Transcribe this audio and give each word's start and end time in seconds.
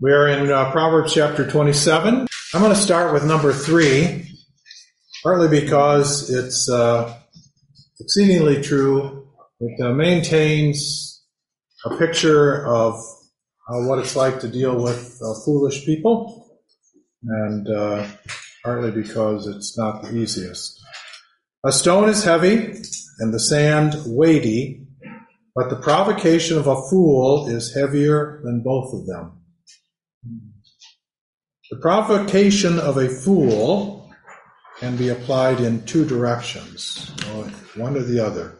We 0.00 0.12
are 0.12 0.28
in 0.28 0.48
uh, 0.48 0.70
Proverbs 0.70 1.12
chapter 1.12 1.44
27. 1.44 2.28
I'm 2.54 2.62
going 2.62 2.72
to 2.72 2.80
start 2.80 3.12
with 3.12 3.24
number 3.24 3.52
three, 3.52 4.30
partly 5.24 5.48
because 5.48 6.30
it's 6.30 6.70
uh, 6.70 7.18
exceedingly 7.98 8.62
true. 8.62 9.26
It 9.58 9.84
uh, 9.84 9.94
maintains 9.94 11.24
a 11.84 11.96
picture 11.96 12.64
of 12.64 12.94
uh, 12.94 13.88
what 13.88 13.98
it's 13.98 14.14
like 14.14 14.38
to 14.38 14.48
deal 14.48 14.80
with 14.80 15.20
uh, 15.20 15.34
foolish 15.44 15.84
people, 15.84 16.48
and 17.24 17.68
uh, 17.68 18.06
partly 18.62 18.92
because 18.92 19.48
it's 19.48 19.76
not 19.76 20.02
the 20.02 20.16
easiest. 20.16 20.80
A 21.64 21.72
stone 21.72 22.08
is 22.08 22.22
heavy, 22.22 22.72
and 23.18 23.34
the 23.34 23.40
sand 23.40 23.96
weighty, 24.06 24.86
but 25.56 25.70
the 25.70 25.76
provocation 25.82 26.56
of 26.56 26.68
a 26.68 26.82
fool 26.88 27.48
is 27.48 27.74
heavier 27.74 28.40
than 28.44 28.62
both 28.62 28.94
of 28.94 29.04
them. 29.04 29.37
The 31.70 31.76
provocation 31.76 32.78
of 32.78 32.96
a 32.96 33.08
fool 33.08 34.10
can 34.78 34.96
be 34.96 35.10
applied 35.10 35.60
in 35.60 35.84
two 35.84 36.06
directions, 36.06 37.10
one 37.76 37.94
or 37.94 38.02
the 38.02 38.24
other. 38.24 38.58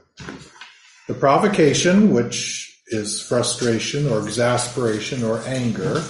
The 1.06 1.14
provocation, 1.14 2.12
which 2.12 2.70
is 2.88 3.22
frustration 3.22 4.06
or 4.08 4.20
exasperation 4.20 5.22
or 5.22 5.40
anger, 5.46 6.02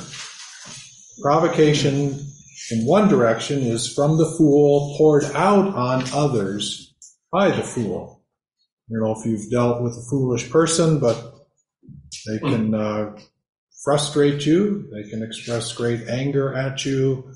provocation 1.22 2.18
in 2.70 2.84
one 2.84 3.08
direction 3.08 3.60
is 3.60 3.92
from 3.94 4.18
the 4.18 4.34
fool 4.36 4.96
poured 4.98 5.24
out 5.36 5.74
on 5.74 6.04
others 6.12 6.94
by 7.30 7.50
the 7.50 7.62
fool. 7.62 8.24
I 8.88 8.94
don't 8.94 9.02
know 9.02 9.20
if 9.20 9.24
you've 9.24 9.50
dealt 9.50 9.82
with 9.82 9.92
a 9.92 10.06
foolish 10.10 10.50
person, 10.50 10.98
but 10.98 11.32
they 12.26 12.38
can 12.38 12.74
uh, 12.74 13.16
frustrate 13.88 14.44
you. 14.44 14.86
They 14.92 15.08
can 15.08 15.22
express 15.22 15.72
great 15.72 16.08
anger 16.08 16.52
at 16.52 16.84
you. 16.84 17.32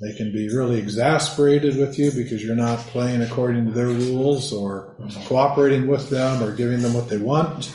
They 0.00 0.14
can 0.14 0.32
be 0.32 0.48
really 0.48 0.78
exasperated 0.78 1.78
with 1.78 1.98
you 1.98 2.12
because 2.12 2.44
you're 2.44 2.54
not 2.54 2.78
playing 2.78 3.22
according 3.22 3.66
to 3.66 3.72
their 3.72 3.88
rules 3.88 4.52
or 4.52 4.94
cooperating 5.24 5.88
with 5.88 6.08
them 6.08 6.44
or 6.44 6.54
giving 6.54 6.80
them 6.80 6.94
what 6.94 7.08
they 7.08 7.16
want. 7.16 7.74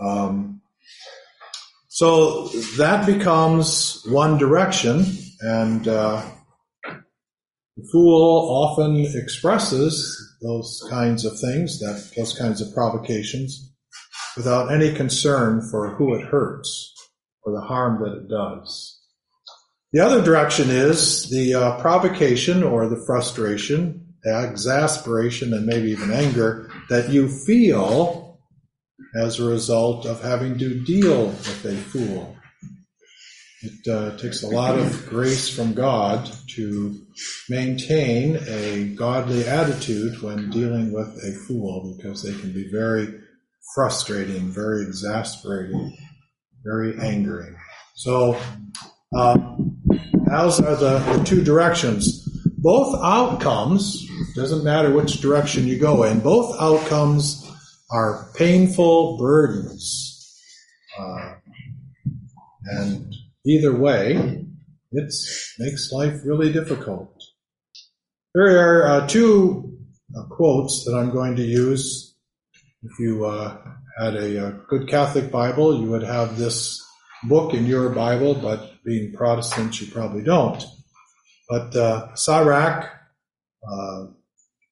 Um, 0.00 0.62
so 1.88 2.48
that 2.78 3.04
becomes 3.04 4.02
one 4.08 4.38
direction, 4.38 5.04
and 5.42 5.86
uh, 5.88 6.24
the 7.76 7.86
fool 7.92 8.48
often 8.48 8.96
expresses 9.14 10.38
those 10.40 10.82
kinds 10.88 11.26
of 11.26 11.38
things, 11.38 11.80
that 11.80 12.12
those 12.16 12.32
kinds 12.32 12.62
of 12.62 12.72
provocations, 12.72 13.74
without 14.38 14.72
any 14.72 14.94
concern 14.94 15.60
for 15.70 15.90
who 15.90 16.14
it 16.14 16.24
hurts 16.24 16.89
or 17.44 17.52
the 17.52 17.60
harm 17.60 18.02
that 18.02 18.16
it 18.16 18.28
does. 18.28 19.00
The 19.92 20.00
other 20.00 20.22
direction 20.22 20.70
is 20.70 21.28
the 21.30 21.54
uh, 21.54 21.80
provocation 21.80 22.62
or 22.62 22.88
the 22.88 23.02
frustration, 23.06 24.14
the 24.22 24.48
exasperation, 24.48 25.52
and 25.52 25.66
maybe 25.66 25.90
even 25.90 26.12
anger 26.12 26.70
that 26.88 27.10
you 27.10 27.28
feel 27.28 28.38
as 29.16 29.40
a 29.40 29.48
result 29.48 30.06
of 30.06 30.22
having 30.22 30.58
to 30.58 30.84
deal 30.84 31.26
with 31.26 31.64
a 31.64 31.76
fool. 31.76 32.36
It 33.62 33.88
uh, 33.88 34.16
takes 34.16 34.42
a 34.42 34.46
lot 34.46 34.78
of 34.78 35.06
grace 35.08 35.54
from 35.54 35.74
God 35.74 36.30
to 36.54 36.96
maintain 37.48 38.38
a 38.48 38.94
godly 38.94 39.44
attitude 39.46 40.22
when 40.22 40.50
dealing 40.50 40.92
with 40.92 41.08
a 41.24 41.32
fool 41.46 41.94
because 41.96 42.22
they 42.22 42.32
can 42.40 42.52
be 42.52 42.70
very 42.70 43.20
frustrating, 43.74 44.50
very 44.50 44.82
exasperating 44.82 45.96
very 46.64 46.98
angering. 47.00 47.56
So, 47.94 48.40
uh, 49.16 49.38
those 50.28 50.60
are 50.60 50.76
the, 50.76 50.98
the 50.98 51.24
two 51.24 51.42
directions. 51.42 52.26
Both 52.58 52.94
outcomes, 53.02 54.06
doesn't 54.34 54.64
matter 54.64 54.90
which 54.92 55.20
direction 55.20 55.66
you 55.66 55.78
go 55.78 56.04
in, 56.04 56.20
both 56.20 56.54
outcomes 56.60 57.46
are 57.90 58.30
painful 58.36 59.16
burdens. 59.16 60.40
Uh, 60.98 61.34
and 62.64 63.14
either 63.44 63.74
way, 63.74 64.44
it 64.92 65.14
makes 65.58 65.90
life 65.92 66.20
really 66.24 66.52
difficult. 66.52 67.12
There 68.34 68.58
are 68.58 68.86
uh, 68.86 69.06
two 69.08 69.78
uh, 70.16 70.24
quotes 70.24 70.84
that 70.84 70.96
I'm 70.96 71.10
going 71.10 71.36
to 71.36 71.42
use. 71.42 72.14
If 72.82 72.98
you 72.98 73.26
uh, 73.26 73.58
had 73.98 74.14
a, 74.14 74.46
a, 74.46 74.52
good 74.68 74.88
Catholic 74.88 75.30
Bible, 75.30 75.80
you 75.80 75.90
would 75.90 76.02
have 76.02 76.38
this 76.38 76.84
book 77.24 77.54
in 77.54 77.66
your 77.66 77.90
Bible, 77.90 78.34
but 78.34 78.82
being 78.84 79.12
Protestant, 79.12 79.80
you 79.80 79.86
probably 79.88 80.22
don't. 80.22 80.62
But 81.48 81.74
uh, 81.74 82.14
Sirach, 82.14 82.90
uh, 83.68 84.06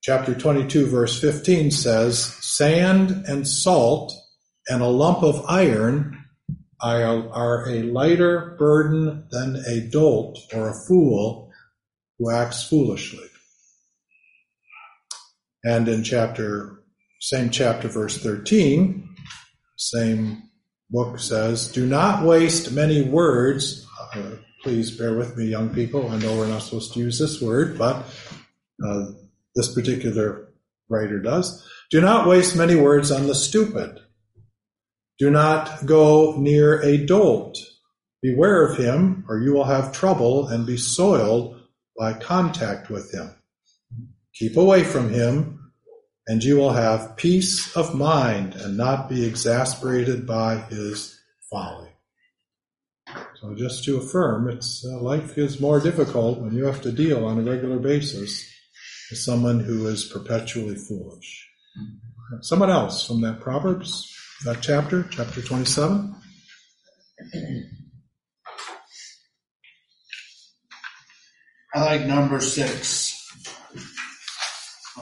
chapter 0.01 0.33
22, 0.33 0.87
verse 0.87 1.19
15 1.19 1.71
says, 1.71 2.19
Sand 2.19 3.25
and 3.27 3.47
salt 3.47 4.13
and 4.67 4.81
a 4.81 4.87
lump 4.87 5.23
of 5.23 5.45
iron 5.47 6.23
are, 6.81 7.29
are 7.31 7.69
a 7.69 7.83
lighter 7.83 8.55
burden 8.57 9.25
than 9.31 9.57
a 9.67 9.81
dolt 9.81 10.39
or 10.53 10.69
a 10.69 10.87
fool 10.87 11.51
who 12.17 12.31
acts 12.31 12.67
foolishly. 12.67 13.25
And 15.63 15.87
in 15.87 16.03
chapter, 16.03 16.83
same 17.19 17.49
chapter, 17.49 17.89
verse 17.89 18.17
13, 18.17 19.08
same 19.79 20.43
book 20.89 21.19
says, 21.19 21.71
do 21.71 21.85
not 21.85 22.25
waste 22.25 22.71
many 22.73 23.01
words. 23.03 23.87
Uh, 24.13 24.31
please 24.61 24.91
bear 24.91 25.15
with 25.15 25.37
me, 25.37 25.45
young 25.45 25.69
people. 25.69 26.09
I 26.09 26.17
know 26.17 26.37
we're 26.37 26.47
not 26.47 26.63
supposed 26.63 26.93
to 26.93 26.99
use 26.99 27.17
this 27.17 27.41
word, 27.41 27.77
but 27.77 28.05
uh, 28.85 29.05
this 29.55 29.73
particular 29.73 30.49
writer 30.89 31.19
does. 31.19 31.65
Do 31.89 32.01
not 32.01 32.27
waste 32.27 32.57
many 32.57 32.75
words 32.75 33.09
on 33.09 33.27
the 33.27 33.35
stupid. 33.35 33.99
Do 35.17 35.29
not 35.29 35.85
go 35.85 36.35
near 36.37 36.81
a 36.81 36.97
dolt. 36.97 37.57
Beware 38.21 38.65
of 38.65 38.77
him, 38.77 39.23
or 39.29 39.39
you 39.39 39.53
will 39.53 39.63
have 39.63 39.93
trouble 39.93 40.47
and 40.47 40.65
be 40.65 40.75
soiled 40.75 41.57
by 41.97 42.13
contact 42.13 42.89
with 42.89 43.13
him. 43.13 43.33
Keep 44.33 44.57
away 44.57 44.83
from 44.83 45.09
him, 45.09 45.58
and 46.29 46.43
you 46.43 46.57
will 46.57 46.73
have 46.73 47.17
peace 47.17 47.75
of 47.75 47.95
mind 47.95 48.53
and 48.53 48.77
not 48.77 49.09
be 49.09 49.25
exasperated 49.25 50.27
by 50.27 50.57
his 50.57 51.19
folly. 51.49 51.89
So 53.41 53.55
just 53.55 53.83
to 53.85 53.97
affirm, 53.97 54.47
it's 54.47 54.85
uh, 54.85 55.01
life 55.01 55.39
is 55.39 55.59
more 55.59 55.79
difficult 55.79 56.39
when 56.39 56.53
you 56.53 56.65
have 56.65 56.83
to 56.83 56.91
deal 56.91 57.25
on 57.25 57.39
a 57.39 57.41
regular 57.41 57.79
basis 57.79 58.47
with 59.09 59.17
someone 59.17 59.59
who 59.59 59.87
is 59.87 60.05
perpetually 60.05 60.75
foolish. 60.75 61.49
Someone 62.41 62.69
else 62.69 63.07
from 63.07 63.21
that 63.21 63.39
Proverbs, 63.39 64.15
that 64.45 64.61
chapter, 64.61 65.07
chapter 65.09 65.41
27. 65.41 66.15
I 71.73 71.83
like 71.85 72.05
number 72.05 72.39
six. 72.39 73.08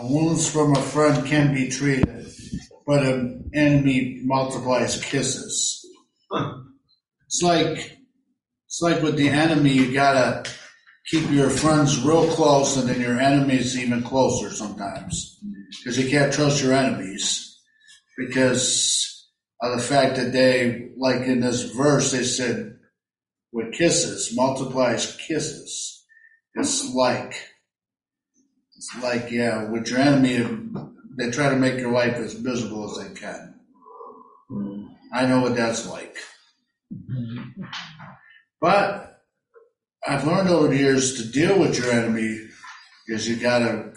Wounds 0.02 0.50
from 0.50 0.75
a 0.75 0.81
friend 0.81 1.25
can 1.25 1.53
be 1.53 1.69
treated, 1.69 2.28
but 2.85 3.03
an 3.06 3.50
enemy 3.53 4.22
multiplies 4.24 5.03
kisses. 5.03 5.85
It's 7.25 7.41
like 7.41 7.97
it's 8.68 8.81
like 8.81 9.02
with 9.02 9.18
the 9.18 9.30
enemy, 9.30 9.72
you 9.72 9.94
gotta 9.94 10.50
keep 11.08 11.30
your 11.31 11.50
friends 11.50 12.03
real 12.03 12.28
close, 12.31 12.78
and 12.78 12.88
then 12.88 13.02
your 13.02 13.19
enemies 13.19 13.78
even 13.78 14.03
closer 14.03 14.53
sometimes, 14.53 15.40
because 15.80 15.97
you 15.97 16.09
can't 16.09 16.34
trust 16.34 16.62
your 16.62 16.74
enemies 16.74 17.59
because 18.18 19.28
of 19.62 19.78
the 19.78 19.84
fact 19.84 20.16
that 20.18 20.31
they, 20.31 20.90
like 20.97 21.22
in 21.22 21.40
this 21.40 21.64
verse, 21.72 22.12
they 22.12 22.24
said 22.24 22.78
with 23.52 23.73
kisses 23.73 24.35
multiplies 24.35 25.16
kisses. 25.16 26.05
It's 26.55 26.94
like 26.94 27.35
it's 28.78 28.96
like, 29.02 29.32
yeah, 29.32 29.64
with 29.64 29.90
your 29.90 30.00
enemy, 30.00 30.38
they 31.18 31.32
try 31.32 31.50
to 31.50 31.56
make 31.56 31.79
your 31.79 31.91
life 31.91 32.16
as 32.18 32.40
miserable 32.40 32.90
as 32.90 32.97
they 32.97 33.20
can. 33.20 33.56
I 35.12 35.26
know 35.26 35.41
what 35.41 35.56
that's 35.56 35.88
like. 35.90 36.16
But 38.62 39.24
I've 40.08 40.26
learned 40.26 40.50
over 40.50 40.68
the 40.68 40.78
years 40.78 41.16
to 41.18 41.32
deal 41.32 41.59
with 41.59 41.78
your 41.78 41.91
enemy 41.91 42.47
is 43.08 43.28
you 43.28 43.38
gotta 43.38 43.94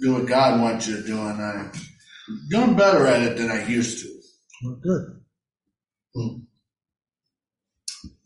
do 0.00 0.14
what 0.14 0.26
God 0.26 0.60
wants 0.60 0.88
you 0.88 0.96
to 0.96 1.06
do, 1.06 1.18
and 1.18 1.40
I'm 1.40 1.72
doing 2.50 2.74
better 2.74 3.06
at 3.06 3.22
it 3.22 3.38
than 3.38 3.50
I 3.50 3.66
used 3.66 4.02
to. 4.02 4.20
Good. 4.82 5.20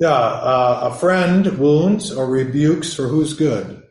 Yeah, 0.00 0.11
uh, 0.11 0.90
a 0.93 0.94
friend 0.94 1.58
wounds 1.58 2.12
or 2.12 2.26
rebukes 2.26 2.94
for 2.94 3.08
whose 3.08 3.34
good? 3.34 3.82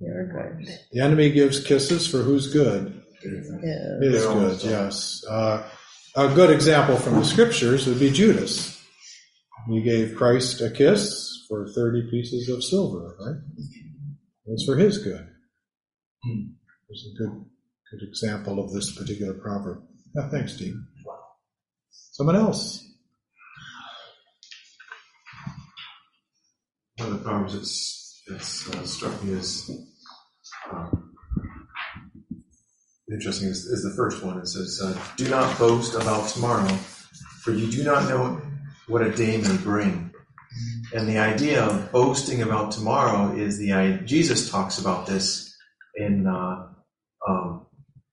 Your 0.00 0.28
good. 0.28 0.68
The 0.92 1.00
enemy 1.00 1.30
gives 1.30 1.64
kisses 1.64 2.06
for 2.06 2.18
whose 2.18 2.52
good. 2.52 3.02
Yeah. 3.24 3.98
It 4.00 4.14
is 4.14 4.26
good, 4.26 4.62
yes. 4.62 5.24
Uh, 5.28 5.68
a 6.16 6.32
good 6.34 6.50
example 6.50 6.96
from 6.96 7.16
the 7.16 7.24
scriptures 7.24 7.86
would 7.86 7.98
be 7.98 8.10
Judas. 8.10 8.80
He 9.68 9.82
gave 9.82 10.14
Christ 10.14 10.60
a 10.60 10.70
kiss 10.70 11.44
for 11.48 11.68
30 11.68 12.10
pieces 12.10 12.48
of 12.48 12.62
silver, 12.62 13.16
right? 13.20 13.36
It 14.46 14.52
was 14.52 14.64
for 14.64 14.76
his 14.76 14.98
good. 14.98 15.28
It's 16.88 17.06
a 17.06 17.18
good, 17.18 17.44
good 17.90 18.08
example 18.08 18.64
of 18.64 18.72
this 18.72 18.96
particular 18.96 19.34
proverb. 19.34 19.82
Yeah, 20.14 20.28
thanks, 20.30 20.54
Steve. 20.54 20.74
Someone 21.90 22.36
else? 22.36 22.84
One 26.96 27.12
of 27.12 27.18
the 27.18 27.24
proverbs 27.24 27.54
that's, 27.54 27.97
that's 28.28 28.68
uh, 28.68 28.84
struck 28.84 29.22
me 29.24 29.38
as 29.38 29.70
um, 30.70 31.14
interesting 33.10 33.48
is, 33.48 33.64
is 33.64 33.82
the 33.82 33.94
first 33.96 34.22
one. 34.22 34.38
It 34.38 34.46
says, 34.46 34.80
uh, 34.82 34.98
Do 35.16 35.28
not 35.28 35.58
boast 35.58 35.94
about 35.94 36.28
tomorrow, 36.28 36.68
for 37.42 37.52
you 37.52 37.70
do 37.70 37.84
not 37.84 38.08
know 38.08 38.40
what 38.86 39.02
a 39.02 39.10
day 39.12 39.38
may 39.38 39.56
bring. 39.58 40.10
And 40.94 41.08
the 41.08 41.18
idea 41.18 41.64
of 41.64 41.92
boasting 41.92 42.42
about 42.42 42.72
tomorrow 42.72 43.34
is 43.36 43.58
the 43.58 43.72
idea, 43.72 44.02
Jesus 44.06 44.50
talks 44.50 44.78
about 44.78 45.06
this 45.06 45.54
in 45.94 46.26
uh, 46.26 46.68
um, 47.28 47.66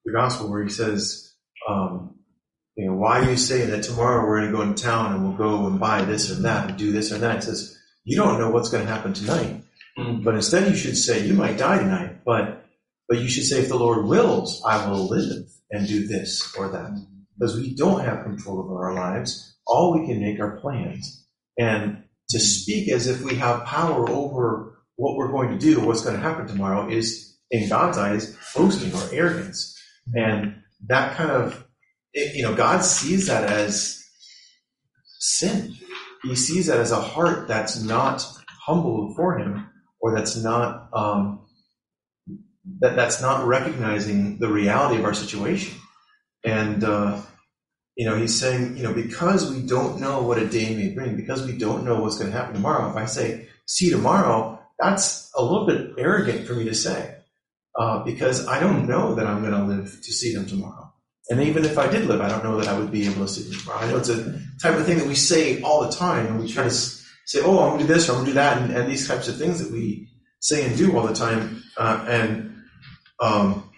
the 0.04 0.12
gospel 0.12 0.50
where 0.50 0.64
he 0.64 0.70
says, 0.70 1.34
um, 1.68 2.16
you 2.76 2.88
know, 2.88 2.94
why 2.94 3.22
are 3.22 3.30
you 3.30 3.38
saying 3.38 3.70
that 3.70 3.84
tomorrow 3.84 4.26
we're 4.26 4.42
going 4.42 4.52
to 4.52 4.58
go 4.58 4.64
in 4.64 4.76
town 4.76 5.14
and 5.14 5.24
we'll 5.24 5.38
go 5.38 5.68
and 5.68 5.80
buy 5.80 6.02
this 6.04 6.30
or 6.30 6.36
that 6.36 6.70
and 6.70 6.78
do 6.78 6.92
this 6.92 7.12
or 7.12 7.18
that? 7.20 7.36
He 7.36 7.42
says, 7.42 7.80
you 8.04 8.18
don't 8.18 8.40
know 8.40 8.52
what's 8.52 8.70
going 8.70 8.86
to 8.86 8.92
happen 8.92 9.14
tonight. 9.14 9.62
Mm. 9.98 10.24
But 10.24 10.36
instead 10.36 10.70
you 10.70 10.76
should 10.76 10.98
say, 10.98 11.26
you 11.26 11.34
might 11.34 11.58
die 11.58 11.78
tonight, 11.80 12.24
but, 12.26 12.66
but 13.08 13.20
you 13.20 13.30
should 13.30 13.46
say, 13.46 13.60
if 13.60 13.70
the 13.70 13.78
Lord 13.78 14.06
wills, 14.06 14.62
I 14.66 14.90
will 14.90 15.08
live 15.08 15.48
and 15.72 15.88
do 15.88 16.08
this 16.08 16.56
or 16.58 16.70
that. 16.70 16.92
Mm. 16.92 17.06
Because 17.38 17.56
we 17.56 17.76
don't 17.76 18.04
have 18.04 18.24
control 18.24 18.60
over 18.60 18.86
our 18.86 18.94
lives. 18.94 19.58
All 19.68 20.00
we 20.00 20.08
can 20.08 20.22
make 20.22 20.40
are 20.40 20.58
plans. 20.62 21.26
And 21.58 22.04
to 22.30 22.40
speak 22.40 22.90
as 22.90 23.08
if 23.08 23.22
we 23.22 23.36
have 23.36 23.66
power 23.66 24.10
over 24.10 24.80
what 24.96 25.16
we're 25.16 25.32
going 25.32 25.52
to 25.52 25.58
do, 25.58 25.82
what's 25.82 26.04
going 26.04 26.16
to 26.16 26.22
happen 26.22 26.48
tomorrow 26.48 26.90
is, 26.90 27.38
in 27.52 27.70
God's 27.70 27.98
eyes, 27.98 28.36
boasting 28.56 28.94
or 28.94 29.04
arrogance. 29.12 29.78
And 30.14 30.56
that 30.88 31.16
kind 31.16 31.32
of, 31.32 31.66
you 32.14 32.44
know, 32.44 32.56
God 32.56 32.84
sees 32.84 33.28
that 33.28 33.50
as 33.50 34.04
sin. 35.20 35.76
He 36.24 36.36
sees 36.36 36.68
that 36.68 36.80
as 36.80 36.92
a 36.92 37.02
heart 37.02 37.48
that's 37.48 37.82
not 37.82 38.26
humble 38.66 39.10
before 39.10 39.38
Him, 39.38 39.68
or 40.06 40.14
that's 40.14 40.36
not 40.36 40.88
um, 40.94 41.40
that 42.80 42.96
that's 42.96 43.22
not 43.22 43.48
recognizing 43.48 44.38
the 44.38 44.48
reality 44.48 45.00
of 45.00 45.04
our 45.04 45.16
situation. 45.16 45.80
And 46.44 46.84
uh, 46.84 47.20
you 47.98 48.06
know, 48.06 48.16
He's 48.16 48.40
saying, 48.40 48.78
you 48.78 48.84
know, 48.84 48.94
because 48.94 49.52
we 49.52 49.66
don't 49.66 50.00
know 50.00 50.22
what 50.22 50.38
a 50.38 50.46
day 50.46 50.76
may 50.76 50.90
bring, 50.90 51.16
because 51.16 51.44
we 51.48 51.58
don't 51.58 51.86
know 51.86 52.00
what's 52.02 52.20
going 52.20 52.32
to 52.32 52.38
happen 52.38 52.54
tomorrow. 52.54 52.88
If 52.92 52.96
I 52.96 53.06
say, 53.06 53.48
"See 53.66 53.90
tomorrow," 53.90 54.60
that's 54.78 55.32
a 55.36 55.42
little 55.42 55.66
bit 55.66 55.96
arrogant 55.98 56.46
for 56.46 56.54
me 56.54 56.66
to 56.66 56.76
say, 56.76 57.16
uh, 57.76 58.04
because 58.04 58.48
I 58.48 58.60
don't 58.60 58.88
know 58.88 59.16
that 59.16 59.26
I'm 59.26 59.42
going 59.42 59.60
to 59.60 59.64
live 59.64 59.90
to 60.04 60.14
see 60.14 60.36
them 60.36 60.46
tomorrow. 60.46 60.94
And 61.32 61.42
even 61.42 61.66
if 61.66 61.80
I 61.80 61.88
did 61.90 62.06
live, 62.06 62.22
I 62.22 62.30
don't 62.30 62.44
know 62.44 62.58
that 62.60 62.68
I 62.68 62.78
would 62.78 62.92
be 62.92 63.08
able 63.08 63.26
to 63.26 63.28
see 63.28 63.50
them 63.50 63.60
tomorrow. 63.60 63.80
I 63.80 63.90
know 63.90 63.98
it's 63.98 64.10
a 64.10 64.40
type 64.62 64.76
of 64.76 64.86
thing 64.86 65.00
that 65.00 65.08
we 65.08 65.16
say 65.16 65.64
all 65.64 65.82
the 65.82 65.92
time, 65.92 66.28
and 66.28 66.40
we 66.40 66.48
try 66.48 66.66
to 66.66 67.05
say, 67.26 67.42
"Oh, 67.44 67.60
I'm 67.60 67.70
going 67.70 67.80
to 67.82 67.88
do 67.88 67.94
this 67.94 68.10
or 68.10 68.14
I'm 68.14 68.18
going 68.20 68.28
to 68.28 68.32
do 68.32 68.36
that," 68.36 68.62
and, 68.62 68.76
and 68.76 68.92
these 68.92 69.08
types 69.08 69.28
of 69.28 69.38
things 69.38 69.64
that 69.64 69.72
we 69.72 70.10
say 70.40 70.66
and 70.68 70.78
do 70.78 70.98
all 70.98 71.08
the 71.08 71.14
time. 71.14 71.64
Uh, 71.78 72.06
and 72.08 72.64
um, 73.20 73.70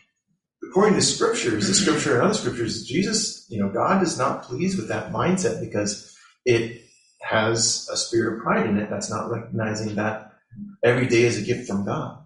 according 0.64 0.96
to 0.96 1.02
scriptures, 1.02 1.68
the 1.68 1.74
scripture 1.74 2.16
and 2.16 2.24
other 2.24 2.34
scriptures, 2.34 2.86
Jesus, 2.86 3.46
you 3.50 3.60
know, 3.60 3.70
God 3.70 4.04
is 4.04 4.18
not 4.18 4.44
pleased 4.44 4.78
with 4.78 4.90
that 4.90 5.12
mindset 5.12 5.62
because 5.62 6.16
it 6.46 6.82
has 7.22 7.88
a 7.92 7.98
spirit 7.98 8.38
of 8.38 8.44
pride 8.44 8.68
in 8.68 8.78
it. 8.78 8.90
That's 8.90 9.10
not 9.10 9.30
recognizing 9.30 9.96
that 9.96 10.34
every 10.84 11.08
day 11.08 11.24
is 11.24 11.38
a 11.38 11.42
gift 11.42 11.68
from 11.68 11.86
God. 11.86 12.24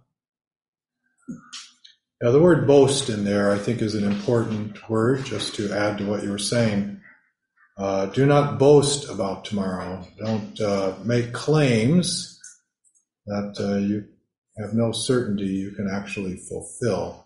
Now, 2.22 2.32
the 2.32 2.42
word 2.42 2.68
boast 2.68 3.10
in 3.10 3.24
there, 3.24 3.52
I 3.52 3.58
think, 3.58 3.82
is 3.82 3.96
an 3.96 4.04
important 4.04 4.88
word, 4.90 5.26
just 5.26 5.56
to 5.56 5.74
add 5.74 5.98
to 5.98 6.06
what 6.06 6.24
you 6.24 6.30
were 6.30 6.38
saying. 6.38 7.01
Uh, 7.82 8.06
do 8.06 8.28
not 8.28 8.60
boast 8.60 9.10
about 9.10 9.44
tomorrow. 9.44 10.06
Don't 10.20 10.62
uh, 10.62 10.94
make 11.04 11.34
claims 11.34 12.40
that 13.26 13.56
uh, 13.60 13.78
you 13.78 14.06
have 14.60 14.76
no 14.76 14.92
certainty 14.92 15.48
you 15.48 15.72
can 15.72 15.90
actually 15.92 16.38
fulfill. 16.38 17.26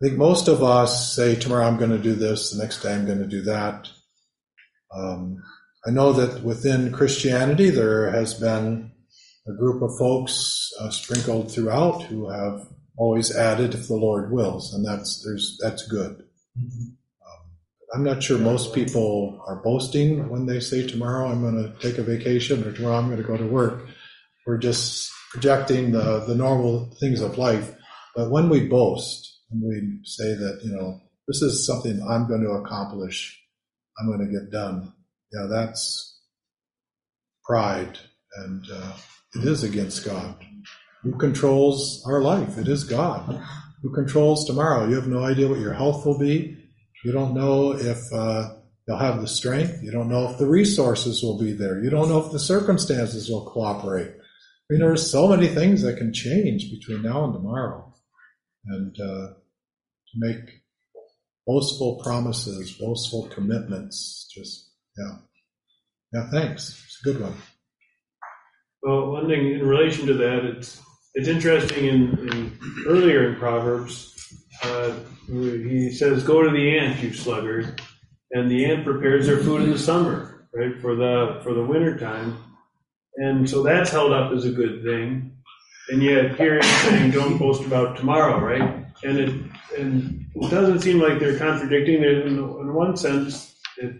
I 0.00 0.06
think 0.06 0.16
most 0.16 0.46
of 0.46 0.62
us 0.62 1.12
say, 1.12 1.34
tomorrow 1.34 1.66
I'm 1.66 1.76
going 1.76 1.90
to 1.90 1.98
do 1.98 2.14
this, 2.14 2.52
the 2.52 2.62
next 2.62 2.82
day 2.82 2.94
I'm 2.94 3.04
going 3.04 3.18
to 3.18 3.26
do 3.26 3.42
that. 3.42 3.88
Um, 4.94 5.42
I 5.84 5.90
know 5.90 6.12
that 6.12 6.44
within 6.44 6.92
Christianity 6.92 7.70
there 7.70 8.12
has 8.12 8.34
been 8.34 8.92
a 9.48 9.52
group 9.54 9.82
of 9.82 9.98
folks 9.98 10.70
uh, 10.78 10.90
sprinkled 10.90 11.50
throughout 11.50 12.04
who 12.04 12.30
have 12.30 12.64
always 12.96 13.34
added 13.34 13.74
if 13.74 13.88
the 13.88 13.96
Lord 13.96 14.30
wills, 14.30 14.72
and 14.72 14.86
that's 14.86 15.24
there's 15.24 15.58
that's 15.60 15.88
good. 15.88 16.22
Um, 16.56 16.96
I'm 17.92 18.04
not 18.04 18.22
sure 18.22 18.38
most 18.38 18.74
people 18.74 19.42
are 19.48 19.56
boasting 19.62 20.28
when 20.28 20.46
they 20.46 20.60
say 20.60 20.86
tomorrow 20.86 21.28
I'm 21.28 21.42
going 21.42 21.56
to 21.56 21.78
take 21.80 21.98
a 21.98 22.02
vacation 22.02 22.62
or 22.64 22.72
tomorrow 22.72 22.96
I'm 22.96 23.06
going 23.06 23.20
to 23.20 23.26
go 23.26 23.36
to 23.36 23.46
work. 23.46 23.88
We're 24.46 24.58
just 24.58 25.10
projecting 25.32 25.92
the 25.92 26.20
the 26.20 26.34
normal 26.34 26.90
things 27.00 27.20
of 27.20 27.38
life. 27.38 27.74
But 28.14 28.30
when 28.30 28.48
we 28.48 28.68
boast 28.68 29.40
and 29.50 29.62
we 29.62 30.00
say 30.04 30.34
that 30.34 30.60
you 30.62 30.72
know 30.72 31.00
this 31.26 31.42
is 31.42 31.66
something 31.66 32.00
I'm 32.08 32.28
going 32.28 32.42
to 32.42 32.50
accomplish, 32.50 33.40
I'm 33.98 34.06
going 34.06 34.26
to 34.26 34.32
get 34.32 34.50
done. 34.52 34.92
Yeah, 35.32 35.46
that's 35.48 36.18
pride, 37.44 37.98
and 38.36 38.64
uh, 38.72 38.92
it 39.34 39.44
is 39.44 39.64
against 39.64 40.04
God. 40.04 40.36
Who 41.02 41.16
controls 41.18 42.04
our 42.06 42.20
life? 42.20 42.58
It 42.58 42.68
is 42.68 42.84
God. 42.84 43.40
Who 43.82 43.92
controls 43.94 44.44
tomorrow? 44.44 44.86
You 44.88 44.96
have 44.96 45.08
no 45.08 45.24
idea 45.24 45.48
what 45.48 45.60
your 45.60 45.72
health 45.72 46.04
will 46.04 46.18
be. 46.18 46.59
You 47.04 47.12
don't 47.12 47.34
know 47.34 47.72
if 47.72 48.12
uh, 48.12 48.54
you'll 48.86 48.98
have 48.98 49.20
the 49.20 49.28
strength. 49.28 49.82
You 49.82 49.90
don't 49.90 50.08
know 50.08 50.28
if 50.30 50.38
the 50.38 50.46
resources 50.46 51.22
will 51.22 51.38
be 51.38 51.52
there. 51.52 51.82
You 51.82 51.90
don't 51.90 52.08
know 52.08 52.24
if 52.24 52.32
the 52.32 52.38
circumstances 52.38 53.28
will 53.28 53.46
cooperate. 53.46 54.10
I 54.10 54.66
mean, 54.68 54.80
there's 54.80 55.10
so 55.10 55.28
many 55.28 55.48
things 55.48 55.82
that 55.82 55.96
can 55.96 56.12
change 56.12 56.70
between 56.70 57.02
now 57.02 57.24
and 57.24 57.32
tomorrow. 57.32 57.92
And 58.66 58.94
uh, 59.00 59.32
to 59.32 60.14
make 60.14 60.62
boastful 61.46 62.00
promises, 62.02 62.72
boastful 62.72 63.28
commitments, 63.28 64.30
just, 64.34 64.70
yeah. 64.96 65.16
Yeah, 66.12 66.30
thanks. 66.30 66.82
It's 66.86 67.00
a 67.04 67.12
good 67.12 67.22
one. 67.22 67.34
Well, 68.82 69.12
one 69.12 69.28
thing 69.28 69.52
in 69.52 69.66
relation 69.66 70.06
to 70.06 70.14
that, 70.14 70.44
it's 70.44 70.80
it's 71.14 71.28
interesting 71.28 71.86
in, 71.86 72.28
in 72.28 72.58
earlier 72.86 73.28
in 73.28 73.36
Proverbs, 73.36 74.14
uh, 74.62 74.92
he 75.26 75.90
says, 75.90 76.24
"Go 76.24 76.42
to 76.42 76.50
the 76.50 76.78
ant, 76.78 77.02
you 77.02 77.12
sluggard," 77.12 77.80
and 78.32 78.50
the 78.50 78.64
ant 78.64 78.84
prepares 78.84 79.26
their 79.26 79.38
food 79.38 79.62
in 79.62 79.70
the 79.70 79.78
summer, 79.78 80.46
right 80.52 80.80
for 80.80 80.94
the 80.94 81.40
for 81.42 81.54
the 81.54 81.64
winter 81.64 81.98
time, 81.98 82.36
and 83.16 83.48
so 83.48 83.62
that's 83.62 83.90
held 83.90 84.12
up 84.12 84.32
as 84.32 84.44
a 84.44 84.50
good 84.50 84.82
thing. 84.82 85.36
And 85.88 86.02
yet 86.02 86.36
here 86.36 86.56
he's 86.56 86.80
saying, 86.82 87.10
"Don't 87.12 87.38
boast 87.38 87.64
about 87.64 87.96
tomorrow," 87.96 88.38
right? 88.38 88.86
And 89.02 89.18
it 89.18 89.34
and 89.78 90.26
it 90.34 90.50
doesn't 90.50 90.80
seem 90.80 91.00
like 91.00 91.18
they're 91.18 91.38
contradicting. 91.38 92.02
In, 92.02 92.38
in 92.38 92.74
one 92.74 92.96
sense, 92.96 93.54
it 93.78 93.94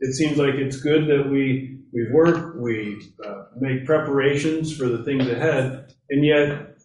it 0.00 0.14
seems 0.14 0.36
like 0.36 0.54
it's 0.54 0.76
good 0.80 1.06
that 1.08 1.30
we 1.30 1.78
we 1.92 2.10
work, 2.12 2.56
we 2.56 3.00
uh, 3.24 3.44
make 3.58 3.86
preparations 3.86 4.76
for 4.76 4.86
the 4.86 5.02
things 5.04 5.28
ahead, 5.28 5.94
and 6.10 6.24
yet 6.24 6.75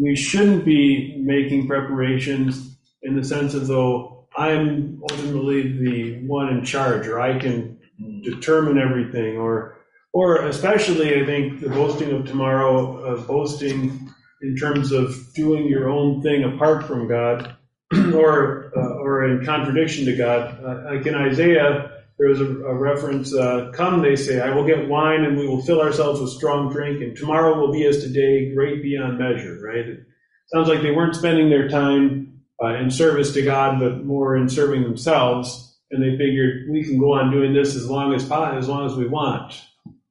we 0.00 0.14
shouldn't 0.16 0.64
be 0.64 1.16
making 1.18 1.66
preparations 1.66 2.76
in 3.02 3.16
the 3.16 3.24
sense 3.24 3.54
of 3.54 3.66
though 3.66 4.18
I'm 4.36 5.00
ultimately 5.10 5.72
the 5.72 6.26
one 6.26 6.48
in 6.50 6.64
charge, 6.64 7.06
or 7.08 7.20
I 7.20 7.38
can 7.38 7.78
determine 8.22 8.78
everything, 8.78 9.36
or 9.36 9.78
or 10.12 10.46
especially 10.46 11.20
I 11.20 11.26
think 11.26 11.60
the 11.60 11.68
boasting 11.68 12.12
of 12.12 12.26
tomorrow, 12.26 13.04
uh, 13.04 13.20
boasting 13.22 14.12
in 14.42 14.56
terms 14.56 14.92
of 14.92 15.16
doing 15.34 15.66
your 15.66 15.88
own 15.88 16.22
thing 16.22 16.44
apart 16.44 16.84
from 16.84 17.08
God, 17.08 17.56
or 18.14 18.72
uh, 18.76 18.94
or 19.00 19.24
in 19.24 19.44
contradiction 19.44 20.04
to 20.06 20.16
God. 20.16 20.62
Uh, 20.64 20.94
like 20.94 21.06
in 21.06 21.14
Isaiah, 21.14 21.97
there 22.18 22.28
was 22.28 22.40
a, 22.40 22.46
a 22.46 22.74
reference, 22.74 23.32
uh, 23.32 23.70
come, 23.72 24.02
they 24.02 24.16
say, 24.16 24.40
I 24.40 24.54
will 24.54 24.66
get 24.66 24.88
wine 24.88 25.24
and 25.24 25.36
we 25.36 25.46
will 25.46 25.62
fill 25.62 25.80
ourselves 25.80 26.20
with 26.20 26.30
strong 26.30 26.70
drink, 26.72 27.00
and 27.00 27.16
tomorrow 27.16 27.58
will 27.58 27.72
be 27.72 27.86
as 27.86 28.02
today, 28.02 28.52
great 28.52 28.82
beyond 28.82 29.18
measure, 29.18 29.60
right? 29.64 29.86
It 29.86 30.00
sounds 30.48 30.68
like 30.68 30.82
they 30.82 30.90
weren't 30.90 31.14
spending 31.14 31.48
their 31.48 31.68
time 31.68 32.40
uh, 32.62 32.74
in 32.74 32.90
service 32.90 33.32
to 33.34 33.42
God, 33.42 33.78
but 33.78 34.04
more 34.04 34.36
in 34.36 34.48
serving 34.48 34.82
themselves, 34.82 35.78
and 35.92 36.02
they 36.02 36.18
figured 36.18 36.68
we 36.68 36.84
can 36.84 36.98
go 36.98 37.12
on 37.12 37.30
doing 37.30 37.54
this 37.54 37.76
as 37.76 37.88
long 37.88 38.12
as 38.12 38.24
as 38.30 38.68
long 38.68 38.84
as 38.84 38.96
we 38.96 39.06
want, 39.06 39.62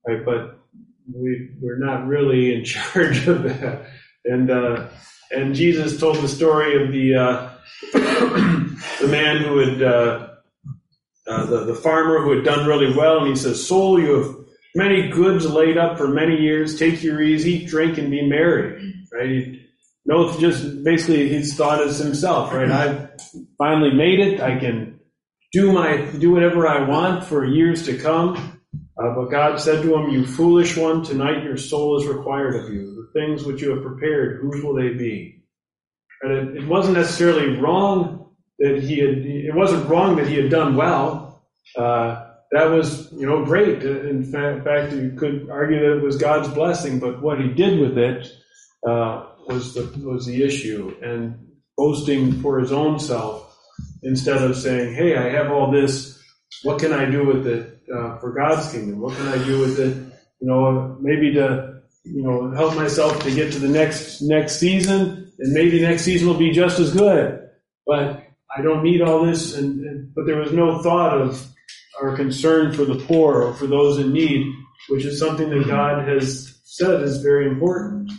right? 0.08 0.24
But 0.24 0.60
we, 1.14 1.50
we're 1.60 1.78
not 1.78 2.08
really 2.08 2.56
in 2.56 2.64
charge 2.66 3.28
of 3.28 3.44
that. 3.44 3.86
And, 4.24 4.50
uh, 4.50 4.88
and 5.32 5.54
Jesus 5.54 6.00
told 6.00 6.18
the 6.18 6.28
story 6.30 6.82
of 6.82 6.94
the, 6.94 7.16
uh, 7.16 7.50
the 9.02 9.08
man 9.10 9.44
who 9.44 9.58
had, 9.58 10.37
uh, 11.28 11.46
the, 11.46 11.66
the 11.66 11.76
farmer 11.76 12.22
who 12.22 12.32
had 12.32 12.46
done 12.46 12.68
really 12.68 12.96
well, 12.96 13.20
and 13.20 13.28
he 13.28 13.36
says, 13.36 13.66
Soul, 13.66 14.00
you 14.00 14.14
have 14.14 14.36
many 14.76 15.10
goods 15.10 15.46
laid 15.46 15.78
up 15.78 15.98
for 15.98 16.08
many 16.08 16.38
years. 16.38 16.80
Take 16.80 17.04
your 17.04 17.22
ease, 17.22 17.46
eat, 17.46 17.68
drink, 17.68 17.98
and 17.98 18.10
be 18.10 18.28
merry. 18.28 19.06
Right? 19.12 19.60
No, 20.06 20.38
just 20.40 20.84
basically 20.84 21.28
his 21.28 21.54
thought 21.56 21.82
is 21.82 21.98
himself. 21.98 22.54
Right? 22.54 22.72
I've 22.72 23.10
finally 23.58 23.92
made 23.92 24.20
it. 24.20 24.40
I 24.40 24.58
can 24.58 25.00
do 25.52 25.72
my 25.72 25.98
do 25.98 26.32
whatever 26.32 26.68
I 26.68 26.88
want 26.88 27.26
for 27.26 27.46
years 27.46 27.86
to 27.86 27.98
come. 27.98 28.60
Uh, 28.98 29.14
but 29.16 29.26
God 29.26 29.60
said 29.60 29.84
to 29.84 29.96
him, 29.96 30.10
"You 30.10 30.26
foolish 30.26 30.78
one, 30.78 31.04
tonight 31.04 31.44
your 31.44 31.58
soul 31.58 31.98
is 31.98 32.08
required 32.08 32.56
of 32.56 32.74
you. 32.74 32.96
The 32.96 33.20
things 33.20 33.44
which 33.44 33.62
you 33.62 33.72
have 33.72 33.84
prepared, 33.84 34.42
whose 34.42 34.64
will 34.64 34.76
they 34.76 34.90
be?" 34.90 35.44
And 36.22 36.32
it, 36.32 36.64
it 36.64 36.68
wasn't 36.68 36.98
necessarily 36.98 37.60
wrong 37.60 38.27
that 38.60 38.82
he 38.82 39.00
had. 39.00 39.18
It 39.20 39.56
wasn't 39.56 39.88
wrong 39.90 40.16
that 40.18 40.28
he 40.28 40.36
had 40.36 40.50
done 40.50 40.76
well. 40.76 41.44
Uh, 41.76 42.28
that 42.52 42.66
was, 42.66 43.12
you 43.12 43.26
know, 43.26 43.44
great. 43.44 43.84
In 43.84 44.24
fa- 44.24 44.62
fact, 44.64 44.94
you 44.94 45.12
could 45.18 45.50
argue 45.50 45.80
that 45.80 45.98
it 45.98 46.04
was 46.04 46.18
God's 46.18 46.48
blessing. 46.48 47.00
But 47.00 47.22
what 47.22 47.40
he 47.40 47.50
did 47.50 47.80
with 47.80 47.98
it 47.98 48.32
uh, 48.88 49.26
was 49.48 49.74
the 49.74 49.84
was 50.04 50.26
the 50.26 50.44
issue, 50.44 50.96
and 51.02 51.48
boasting 51.76 52.42
for 52.42 52.60
his 52.60 52.72
own 52.72 53.00
self 53.00 53.56
instead 54.04 54.42
of 54.42 54.56
saying, 54.56 54.96
"Hey, 54.96 55.18
I 55.18 55.30
have 55.30 55.52
all 55.52 55.72
this. 55.72 56.18
What 56.64 56.80
can 56.80 56.94
I 56.94 57.06
do 57.06 57.26
with 57.26 57.46
it 57.48 57.82
uh, 57.94 58.18
for 58.20 58.32
God's 58.32 58.72
kingdom? 58.72 59.00
What 59.00 59.16
can 59.18 59.28
I 59.28 59.44
do 59.44 59.60
with 59.60 59.80
it? 59.80 59.96
You 60.40 60.48
know, 60.48 60.98
maybe 61.02 61.34
to 61.34 61.82
you 62.06 62.24
know 62.24 62.52
help 62.52 62.76
myself 62.76 63.22
to 63.24 63.32
get 63.34 63.52
to 63.54 63.60
the 63.60 63.68
next 63.68 64.22
next 64.22 64.58
season, 64.58 65.32
and 65.40 65.54
maybe 65.54 65.82
next 65.82 66.04
season 66.04 66.28
will 66.28 66.40
be 66.40 66.52
just 66.52 66.80
as 66.80 66.94
good. 66.94 67.50
But 67.86 68.27
I 68.58 68.62
don't 68.62 68.84
need 68.84 69.02
all 69.02 69.26
this." 69.26 69.56
And, 69.56 69.86
and 69.86 70.14
but 70.16 70.26
there 70.26 70.38
was 70.38 70.52
no 70.52 70.82
thought 70.82 71.20
of 71.22 71.46
or 72.02 72.16
concern 72.16 72.74
for 72.74 72.86
the 72.86 72.96
poor 72.96 73.42
or 73.42 73.54
for 73.54 73.68
those 73.68 73.98
in 73.98 74.12
need, 74.14 74.54
which 74.90 75.06
is 75.06 75.20
something 75.20 75.50
that 75.50 75.68
God 75.68 76.08
has 76.08 76.60
said 76.64 77.02
is 77.02 77.22
very 77.22 77.48
important. 77.48 78.12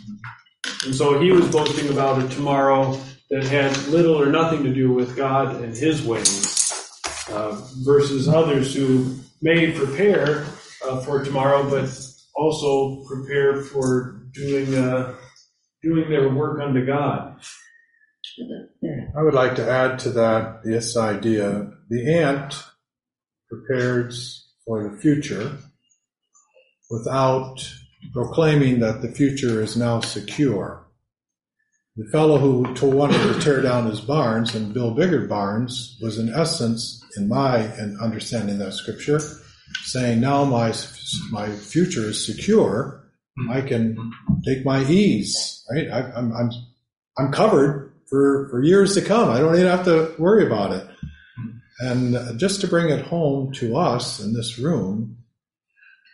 And 0.85 0.95
so 0.95 1.19
he 1.19 1.31
was 1.31 1.49
boasting 1.49 1.89
about 1.89 2.21
a 2.21 2.27
tomorrow 2.29 2.99
that 3.29 3.43
had 3.43 3.75
little 3.87 4.19
or 4.19 4.27
nothing 4.27 4.63
to 4.63 4.73
do 4.73 4.91
with 4.91 5.15
God 5.15 5.61
and 5.61 5.75
his 5.75 6.03
ways, 6.03 7.01
uh, 7.29 7.61
versus 7.83 8.27
others 8.27 8.73
who 8.73 9.15
may 9.41 9.71
prepare 9.71 10.45
uh, 10.85 10.99
for 11.01 11.23
tomorrow, 11.23 11.69
but 11.69 11.89
also 12.35 13.03
prepare 13.07 13.61
for 13.61 14.23
doing 14.33 14.73
uh, 14.75 15.15
doing 15.81 16.09
their 16.09 16.29
work 16.29 16.61
unto 16.61 16.85
God. 16.85 17.39
I 19.17 19.21
would 19.21 19.33
like 19.33 19.55
to 19.55 19.69
add 19.69 19.99
to 19.99 20.09
that 20.11 20.63
this 20.63 20.95
idea. 20.97 21.71
The 21.89 22.13
ant 22.15 22.63
prepares 23.49 24.47
for 24.65 24.83
the 24.83 24.97
future 24.97 25.57
without 26.89 27.57
proclaiming 28.13 28.79
that 28.79 29.01
the 29.01 29.11
future 29.11 29.61
is 29.61 29.75
now 29.75 29.99
secure. 29.99 30.87
The 31.95 32.05
fellow 32.11 32.37
who 32.37 32.73
to- 32.75 32.85
wanted 32.85 33.21
to 33.33 33.39
tear 33.41 33.61
down 33.61 33.87
his 33.87 33.99
barns 33.99 34.55
and 34.55 34.73
build 34.73 34.95
bigger 34.95 35.27
barns 35.27 35.97
was, 36.01 36.17
in 36.17 36.29
essence, 36.33 37.03
in 37.17 37.27
my 37.27 37.67
understanding 38.01 38.55
of 38.55 38.67
that 38.67 38.73
scripture, 38.73 39.19
saying, 39.83 40.21
"Now 40.21 40.45
my 40.45 40.73
my 41.31 41.49
future 41.49 42.09
is 42.09 42.25
secure. 42.25 43.03
I 43.49 43.61
can 43.61 43.97
take 44.45 44.65
my 44.65 44.83
ease. 44.85 45.63
Right? 45.71 45.89
I, 45.89 46.11
I'm 46.15 46.31
I'm 46.31 46.51
I'm 47.17 47.31
covered 47.31 47.88
for 48.09 48.49
for 48.49 48.63
years 48.63 48.93
to 48.95 49.01
come. 49.01 49.29
I 49.29 49.39
don't 49.39 49.55
even 49.55 49.67
have 49.67 49.85
to 49.85 50.13
worry 50.17 50.45
about 50.45 50.73
it." 50.73 50.87
And 51.79 52.37
just 52.37 52.59
to 52.61 52.67
bring 52.67 52.89
it 52.89 53.05
home 53.05 53.53
to 53.53 53.77
us 53.77 54.19
in 54.19 54.33
this 54.33 54.59
room, 54.59 55.19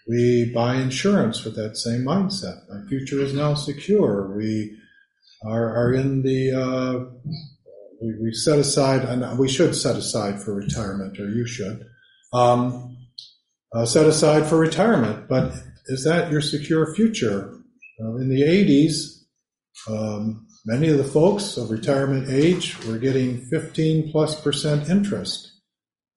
we 0.08 0.52
buy 0.54 0.76
insurance 0.76 1.44
with 1.44 1.56
that 1.56 1.78
same 1.78 2.02
mindset. 2.02 2.70
My 2.70 2.88
future 2.88 3.20
is 3.20 3.34
now 3.34 3.56
secure. 3.56 4.36
We 4.36 4.78
are, 5.44 5.76
are 5.76 5.94
in 5.94 6.22
the, 6.22 6.52
uh, 6.52 7.06
we, 8.02 8.14
we 8.22 8.34
set 8.34 8.60
aside, 8.60 9.02
and 9.02 9.38
we 9.40 9.50
should 9.50 9.76
set 9.76 9.96
aside 9.96 10.42
for 10.42 10.54
retirement, 10.54 11.20
or 11.20 11.30
you 11.30 11.48
should, 11.48 11.86
um, 12.34 12.98
uh, 13.74 13.86
set 13.86 14.06
aside 14.06 14.46
for 14.46 14.58
retirement. 14.58 15.28
But 15.28 15.54
is 15.88 16.04
that 16.04 16.32
your 16.32 16.42
secure 16.42 16.94
future? 16.94 17.52
Uh, 18.00 18.16
in 18.18 18.30
the 18.30 18.42
80s, 18.42 19.24
um, 19.90 20.46
many 20.66 20.90
of 20.90 20.98
the 20.98 21.04
folks 21.04 21.58
of 21.58 21.70
retirement 21.72 22.30
age 22.30 22.78
were 22.86 22.98
getting 22.98 23.46
15 23.46 24.12
plus 24.12 24.40
percent 24.42 24.90
interest 24.90 25.56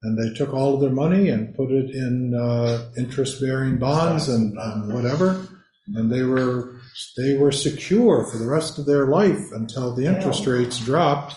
and 0.03 0.17
they 0.17 0.37
took 0.37 0.55
all 0.55 0.75
of 0.75 0.81
their 0.81 0.91
money 0.91 1.29
and 1.29 1.55
put 1.55 1.71
it 1.71 1.91
in 1.91 2.35
uh, 2.35 2.91
interest-bearing 2.97 3.79
bonds 3.79 4.29
and, 4.29 4.57
and 4.57 4.93
whatever, 4.93 5.47
and 5.95 6.11
they 6.11 6.23
were 6.23 6.77
they 7.17 7.37
were 7.37 7.53
secure 7.53 8.25
for 8.25 8.39
the 8.39 8.47
rest 8.47 8.79
of 8.79 8.87
their 8.87 9.07
life 9.07 9.53
until 9.53 9.95
the 9.95 10.07
interest 10.07 10.47
rates 10.47 10.79
dropped 10.81 11.37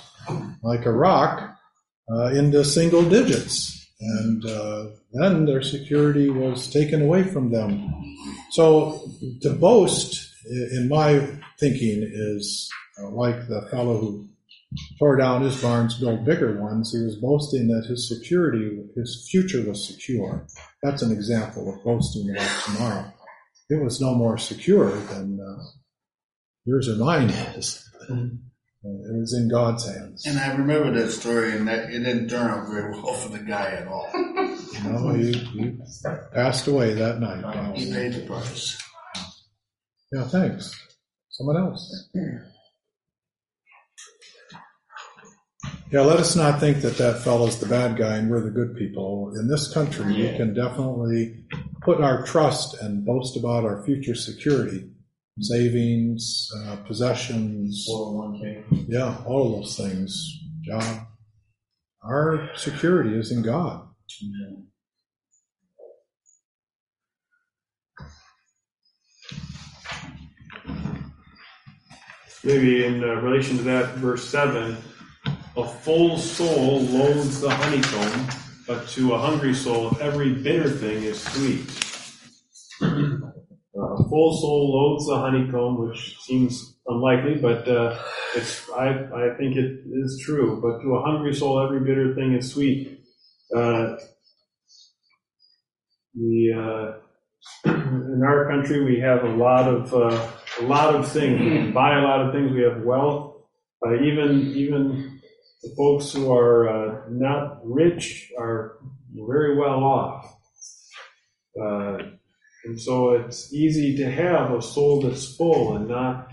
like 0.63 0.86
a 0.86 0.91
rock 0.91 1.56
uh, 2.12 2.27
into 2.27 2.63
single 2.63 3.08
digits, 3.08 3.88
and 4.00 4.46
uh, 4.46 4.86
then 5.13 5.46
their 5.46 5.62
security 5.62 6.30
was 6.30 6.70
taken 6.70 7.01
away 7.01 7.24
from 7.24 7.51
them. 7.51 7.91
So 8.51 9.10
to 9.41 9.53
boast, 9.53 10.30
in 10.46 10.88
my 10.88 11.27
thinking, 11.60 12.03
is 12.03 12.70
like 13.10 13.48
the 13.48 13.67
fellow 13.72 13.98
who 14.00 14.27
tore 15.00 15.17
down 15.17 15.41
his 15.41 15.62
barns, 15.62 16.00
built 16.00 16.24
bigger 16.25 16.60
ones. 16.62 16.91
He 16.93 17.01
was 17.03 17.15
boasting 17.15 17.67
that 17.70 17.86
his 17.88 18.08
security, 18.08 18.84
his 18.96 19.27
future 19.31 19.63
was 19.67 19.86
secure. 19.88 20.46
That's 20.84 21.01
an 21.01 21.12
example 21.12 21.74
of 21.74 21.84
boasting 21.84 22.29
about 22.29 22.63
tomorrow. 22.65 23.13
It 23.70 23.81
was 23.84 24.01
no 24.01 24.13
more 24.15 24.38
secure 24.38 24.91
than 24.91 25.39
uh, 25.39 25.63
yours 26.65 26.89
or 26.89 26.96
mine 26.96 27.29
is. 27.29 27.89
Uh, 28.10 28.15
It 28.84 29.20
was 29.20 29.34
in 29.34 29.48
God's 29.48 29.86
hands. 29.88 30.25
And 30.25 30.39
I 30.39 30.55
remember 30.55 30.91
that 31.00 31.12
story, 31.12 31.51
and 31.55 31.67
that 31.67 31.91
it 31.91 32.00
didn't 32.00 32.29
turn 32.29 32.50
out 32.50 32.67
very 32.67 32.91
well 33.00 33.13
for 33.13 33.29
the 33.29 33.39
guy 33.39 33.72
at 33.72 33.88
all. 33.88 34.10
You 34.84 34.89
know, 34.89 35.13
he, 35.13 35.34
he 35.34 35.77
passed 36.34 36.65
away 36.65 36.93
that 36.96 37.20
night. 37.20 37.77
He 37.77 37.91
paid 37.93 38.13
the 38.13 38.25
price. 38.25 38.81
Yeah, 40.12 40.24
thanks. 40.24 40.74
Someone 41.29 41.58
else. 41.58 42.10
Yeah, 45.91 46.01
let 46.03 46.19
us 46.19 46.38
not 46.38 46.62
think 46.62 46.77
that 46.83 46.98
that 47.00 47.21
fellow's 47.21 47.60
the 47.60 47.65
bad 47.65 47.98
guy 47.98 48.15
and 48.15 48.31
we're 48.31 48.39
the 48.39 48.50
good 48.50 48.77
people. 48.77 49.33
In 49.38 49.50
this 49.50 49.74
country, 49.74 50.05
we 50.05 50.38
can 50.38 50.53
definitely 50.53 51.43
put 51.81 52.00
our 52.00 52.25
trust 52.25 52.81
and 52.81 53.05
boast 53.05 53.36
about 53.36 53.65
our 53.65 53.83
future 53.83 54.15
security, 54.15 54.89
savings, 55.41 56.50
uh, 56.63 56.77
possessions, 56.88 57.86
401k. 57.89 58.86
yeah, 58.88 59.17
all 59.25 59.48
of 59.48 59.60
those 59.60 59.75
things, 59.75 60.39
job. 60.62 61.07
Our 62.01 62.51
security 62.55 63.13
is 63.13 63.33
in 63.33 63.41
God. 63.41 63.86
Maybe 72.45 72.86
in 72.86 73.03
uh, 73.03 73.07
relation 73.15 73.57
to 73.57 73.63
that, 73.63 73.95
verse 73.95 74.24
7 74.29 74.77
a 75.62 75.68
full 75.68 76.18
soul 76.18 76.82
loathes 76.82 77.41
the 77.41 77.50
honeycomb, 77.50 78.27
but 78.68 78.88
to 78.89 79.13
a 79.13 79.18
hungry 79.18 79.53
soul, 79.53 79.96
every 80.01 80.34
bitter 80.34 80.70
thing 80.70 81.03
is 81.03 81.22
sweet. 81.22 81.70
A 83.74 84.03
full 84.10 84.38
soul 84.38 84.74
loathes 84.75 85.08
the 85.08 85.15
honeycomb, 85.15 85.88
which 85.88 86.18
seems 86.20 86.77
unlikely, 86.88 87.36
but 87.36 87.68
uh, 87.68 87.98
it's, 88.36 88.70
I, 88.72 88.89
I 88.89 89.36
think 89.38 89.56
it 89.56 89.84
is 89.91 90.22
true. 90.25 90.60
But 90.62 90.82
to 90.84 90.96
a 90.96 91.01
hungry 91.01 91.34
soul, 91.34 91.63
every 91.63 91.80
bitter 91.80 92.13
thing 92.13 92.34
is 92.34 92.51
sweet. 92.51 93.00
Uh, 93.56 93.96
the, 96.13 96.98
uh, 97.65 97.72
in 97.72 98.22
our 98.25 98.50
country, 98.50 98.84
we 98.84 99.00
have 99.00 99.24
a 99.24 99.30
lot 99.30 99.68
of 99.68 99.94
uh, 99.94 100.27
a 100.60 100.63
lot 100.63 100.94
of 100.94 101.10
things. 101.10 101.39
We 101.39 101.50
can 101.50 101.72
buy 101.72 101.98
a 101.98 102.01
lot 102.01 102.22
of 102.25 102.34
things. 102.34 102.51
We 102.51 102.63
have 102.63 102.82
wealth. 102.84 103.36
Uh, 103.86 103.96
even 104.01 104.53
even 104.56 105.11
the 105.63 105.74
folks 105.77 106.12
who 106.12 106.32
are 106.32 106.70
uh, 106.70 107.01
not 107.10 107.60
rich 107.63 108.32
are 108.38 108.80
very 109.13 109.58
well 109.58 109.84
off. 109.84 110.36
Uh, 111.60 111.98
and 112.63 112.80
so 112.80 113.13
it's 113.13 113.53
easy 113.53 113.98
to 113.98 114.10
have 114.10 114.51
a 114.51 114.62
soul 114.62 115.01
that's 115.01 115.36
full 115.36 115.75
and 115.75 115.88
not 115.88 116.30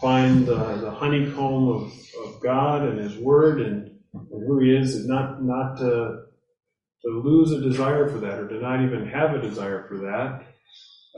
find 0.00 0.46
the, 0.46 0.54
the 0.54 0.90
honeycomb 0.90 1.68
of, 1.68 1.92
of 2.24 2.40
God 2.42 2.82
and 2.82 2.98
His 2.98 3.16
Word 3.16 3.60
and, 3.60 3.98
and 4.12 4.46
who 4.46 4.60
He 4.60 4.70
is, 4.70 4.96
and 4.96 5.08
not 5.08 5.42
not 5.42 5.76
to, 5.78 6.24
to 7.04 7.08
lose 7.08 7.52
a 7.52 7.60
desire 7.60 8.08
for 8.08 8.18
that 8.18 8.38
or 8.38 8.48
to 8.48 8.60
not 8.60 8.82
even 8.82 9.06
have 9.08 9.34
a 9.34 9.40
desire 9.40 9.86
for 9.88 9.98
that. 9.98 10.44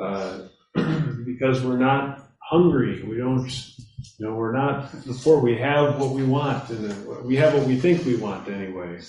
Uh, 0.01 0.49
because 1.25 1.63
we're 1.63 1.79
not 1.79 2.30
hungry. 2.51 3.03
We 3.05 3.17
don't, 3.17 3.49
you 4.19 4.27
know, 4.27 4.35
we're 4.35 4.53
not 4.53 4.91
the 5.05 5.15
poor. 5.15 5.41
We 5.41 5.57
have 5.59 6.01
what 6.01 6.11
we 6.11 6.25
want, 6.25 6.69
and 6.71 7.25
we 7.25 7.37
have 7.37 7.55
what 7.55 7.67
we 7.67 7.79
think 7.79 8.05
we 8.05 8.17
want 8.17 8.49
anyway. 8.49 9.01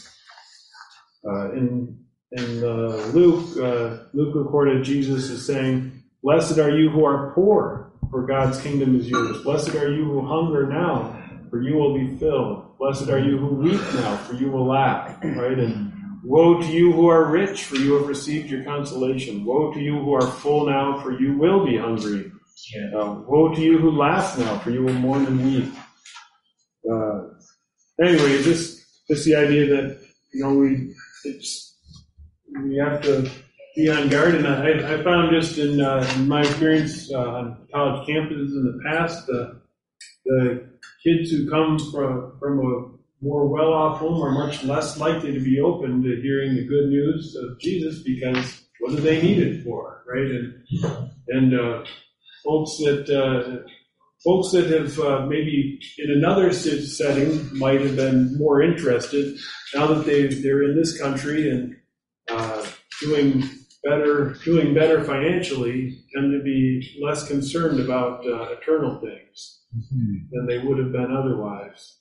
Uh, 1.28 1.52
in 1.54 1.98
in 2.32 2.64
uh, 2.64 3.12
Luke, 3.14 3.58
uh, 3.58 4.06
Luke 4.14 4.36
recorded 4.36 4.86
Jesus 4.86 5.30
is 5.30 5.46
saying, 5.46 6.04
Blessed 6.24 6.60
are 6.60 6.70
you 6.70 6.90
who 6.90 7.04
are 7.04 7.34
poor, 7.34 7.92
for 8.10 8.26
God's 8.26 8.62
kingdom 8.62 8.98
is 8.98 9.10
yours. 9.10 9.42
Blessed 9.44 9.76
are 9.76 9.92
you 9.92 10.06
who 10.06 10.26
hunger 10.26 10.68
now, 10.68 11.20
for 11.50 11.62
you 11.62 11.76
will 11.76 11.94
be 11.98 12.16
filled. 12.18 12.78
Blessed 12.78 13.10
are 13.10 13.20
you 13.20 13.38
who 13.38 13.56
weep 13.56 13.82
now, 13.96 14.16
for 14.18 14.36
you 14.36 14.50
will 14.50 14.68
laugh. 14.68 15.18
Right? 15.24 15.60
And 15.60 15.92
woe 16.24 16.62
to 16.62 16.68
you 16.68 16.94
who 16.94 17.08
are 17.10 17.26
rich, 17.26 17.64
for 17.66 17.76
you 17.76 17.96
have 17.96 18.08
received 18.08 18.50
your 18.50 18.64
consolation. 18.64 19.44
Woe 19.44 19.74
to 19.74 19.80
you 19.80 20.00
who 20.00 20.14
are 20.14 20.26
full 20.26 20.68
now, 20.68 21.02
for 21.02 21.20
you 21.20 21.38
will 21.38 21.66
be 21.66 21.78
hungry. 21.78 22.32
Uh, 22.96 23.22
woe 23.28 23.54
to 23.54 23.62
you 23.62 23.78
who 23.80 23.92
laugh 23.92 24.38
now, 24.38 24.60
for 24.60 24.72
you 24.72 24.84
will 24.84 24.94
mourn 24.94 25.26
and 25.26 25.44
weep. 25.44 25.74
Uh, 26.90 27.22
anyway, 28.02 28.42
just 28.44 28.82
just 29.08 29.26
the 29.26 29.36
idea 29.36 29.68
that 29.68 30.00
you 30.34 30.44
know 30.44 30.54
we 30.54 30.94
we 32.64 32.78
have 32.78 33.02
to 33.02 33.30
be 33.76 33.90
on 33.90 34.10
guard. 34.10 34.36
And 34.36 34.48
I, 34.48 34.94
I 34.94 35.04
found 35.04 35.32
just 35.32 35.58
in, 35.58 35.82
uh, 35.82 36.10
in 36.16 36.28
my 36.28 36.42
experience 36.42 37.12
uh, 37.12 37.18
on 37.18 37.68
college 37.74 38.08
campuses 38.08 38.52
in 38.52 38.64
the 38.64 38.90
past, 38.90 39.26
the 39.28 39.62
the 40.26 40.70
kids 41.04 41.32
who 41.32 41.50
come 41.50 41.80
from 41.92 42.38
from 42.40 42.60
a 42.60 43.26
more 43.26 43.48
well-off 43.48 44.00
home 44.00 44.22
are 44.22 44.32
much 44.32 44.64
less 44.64 44.98
likely 44.98 45.32
to 45.34 45.40
be 45.40 45.60
open 45.60 46.02
to 46.04 46.22
hearing 46.22 46.56
the 46.56 46.66
good 46.66 46.90
news 46.90 47.36
of 47.36 47.60
Jesus 47.60 48.02
because 48.04 48.64
what 48.80 48.96
do 48.96 49.02
they 49.02 49.22
need 49.22 49.40
it 49.40 49.64
for, 49.64 50.04
right? 50.08 50.26
And 50.26 50.64
and 51.28 51.60
uh, 51.60 51.84
folks 52.44 52.78
that 52.78 53.10
uh, 53.10 53.68
folks 54.24 54.52
that 54.52 54.70
have 54.70 55.00
uh, 55.00 55.26
maybe 55.26 55.80
in 55.98 56.12
another 56.12 56.52
setting 56.52 57.58
might 57.58 57.82
have 57.82 57.96
been 57.96 58.38
more 58.38 58.62
interested 58.62 59.38
now 59.74 59.88
that 59.88 60.06
they 60.06 60.28
they're 60.28 60.64
in 60.64 60.76
this 60.76 61.00
country 61.00 61.50
and 61.50 61.76
uh, 62.30 62.66
doing 63.02 63.44
better 63.84 64.36
doing 64.44 64.74
better 64.74 65.04
financially 65.04 66.04
tend 66.14 66.32
to 66.32 66.44
be 66.44 66.98
less 67.02 67.28
concerned 67.28 67.80
about 67.80 68.26
uh, 68.26 68.54
eternal 68.54 69.00
things 69.00 69.62
than 70.32 70.46
they 70.48 70.60
would 70.60 70.78
have 70.78 70.92
been 70.92 71.16
otherwise. 71.16 71.98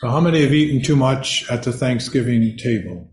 So, 0.00 0.08
how 0.08 0.20
many 0.20 0.42
have 0.42 0.52
eaten 0.54 0.82
too 0.82 0.96
much 0.96 1.48
at 1.50 1.62
the 1.62 1.72
Thanksgiving 1.72 2.56
table? 2.56 3.12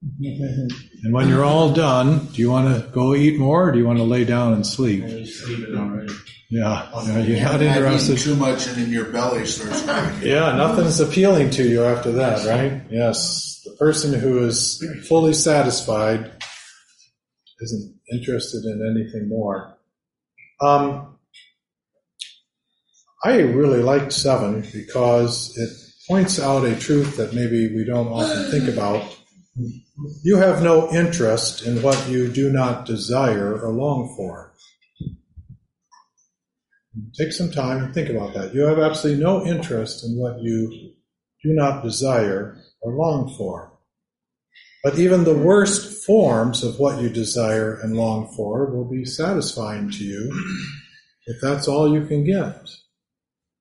And 0.00 1.12
when 1.12 1.28
you're 1.28 1.44
all 1.44 1.72
done, 1.72 2.26
do 2.26 2.40
you 2.40 2.50
want 2.50 2.74
to 2.74 2.88
go 2.90 3.14
eat 3.14 3.38
more 3.38 3.68
or 3.68 3.72
do 3.72 3.78
you 3.78 3.86
want 3.86 3.98
to 3.98 4.04
lay 4.04 4.24
down 4.24 4.52
and 4.52 4.66
sleep? 4.66 5.04
Yeah, 6.50 6.88
yeah 7.04 7.18
you're 7.18 7.44
not 7.44 7.60
interested. 7.60 8.18
too 8.18 8.36
much 8.36 8.66
and 8.68 8.76
then 8.76 8.90
your 8.90 9.06
belly 9.06 9.44
starts 9.44 9.82
hurting. 9.84 10.26
Yeah, 10.26 10.56
nothing's 10.56 11.00
appealing 11.00 11.50
to 11.50 11.68
you 11.68 11.84
after 11.84 12.12
that, 12.12 12.46
right? 12.46 12.82
Yes, 12.90 13.60
the 13.64 13.72
person 13.72 14.18
who 14.18 14.46
is 14.46 14.82
fully 15.06 15.34
satisfied 15.34 16.32
isn't 17.60 17.94
interested 18.12 18.64
in 18.64 18.96
anything 18.96 19.28
more. 19.28 19.76
Um, 20.60 21.18
I 23.24 23.40
really 23.40 23.82
liked 23.82 24.12
seven 24.12 24.64
because 24.72 25.56
it 25.58 25.70
points 26.08 26.40
out 26.40 26.64
a 26.64 26.76
truth 26.76 27.16
that 27.16 27.34
maybe 27.34 27.74
we 27.74 27.84
don't 27.84 28.08
often 28.08 28.50
think 28.50 28.68
about. 28.68 29.02
You 30.22 30.36
have 30.36 30.62
no 30.62 30.90
interest 30.92 31.66
in 31.66 31.82
what 31.82 32.08
you 32.08 32.28
do 32.28 32.52
not 32.52 32.86
desire 32.86 33.58
or 33.58 33.72
long 33.72 34.14
for. 34.16 34.54
Take 37.16 37.32
some 37.32 37.50
time 37.50 37.82
and 37.82 37.94
think 37.94 38.08
about 38.08 38.34
that. 38.34 38.54
You 38.54 38.62
have 38.62 38.78
absolutely 38.78 39.22
no 39.22 39.44
interest 39.44 40.04
in 40.04 40.16
what 40.16 40.40
you 40.40 40.92
do 41.42 41.52
not 41.52 41.82
desire 41.82 42.58
or 42.80 42.92
long 42.92 43.34
for. 43.36 43.72
But 44.84 44.98
even 44.98 45.24
the 45.24 45.36
worst 45.36 46.04
forms 46.04 46.62
of 46.62 46.78
what 46.78 47.02
you 47.02 47.08
desire 47.08 47.74
and 47.80 47.96
long 47.96 48.32
for 48.36 48.70
will 48.70 48.88
be 48.88 49.04
satisfying 49.04 49.90
to 49.90 50.04
you 50.04 50.32
if 51.26 51.40
that's 51.40 51.66
all 51.66 51.92
you 51.92 52.06
can 52.06 52.24
get. 52.24 52.68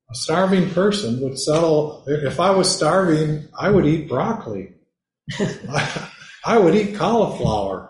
A 0.09 0.15
starving 0.15 0.69
person 0.69 1.19
would 1.21 1.39
settle, 1.39 2.03
if 2.07 2.39
I 2.39 2.51
was 2.51 2.73
starving, 2.73 3.47
I 3.59 3.71
would 3.71 3.85
eat 3.85 4.07
broccoli. 4.07 4.73
would 6.55 6.75
eat 6.75 6.95
cauliflower. 6.95 7.89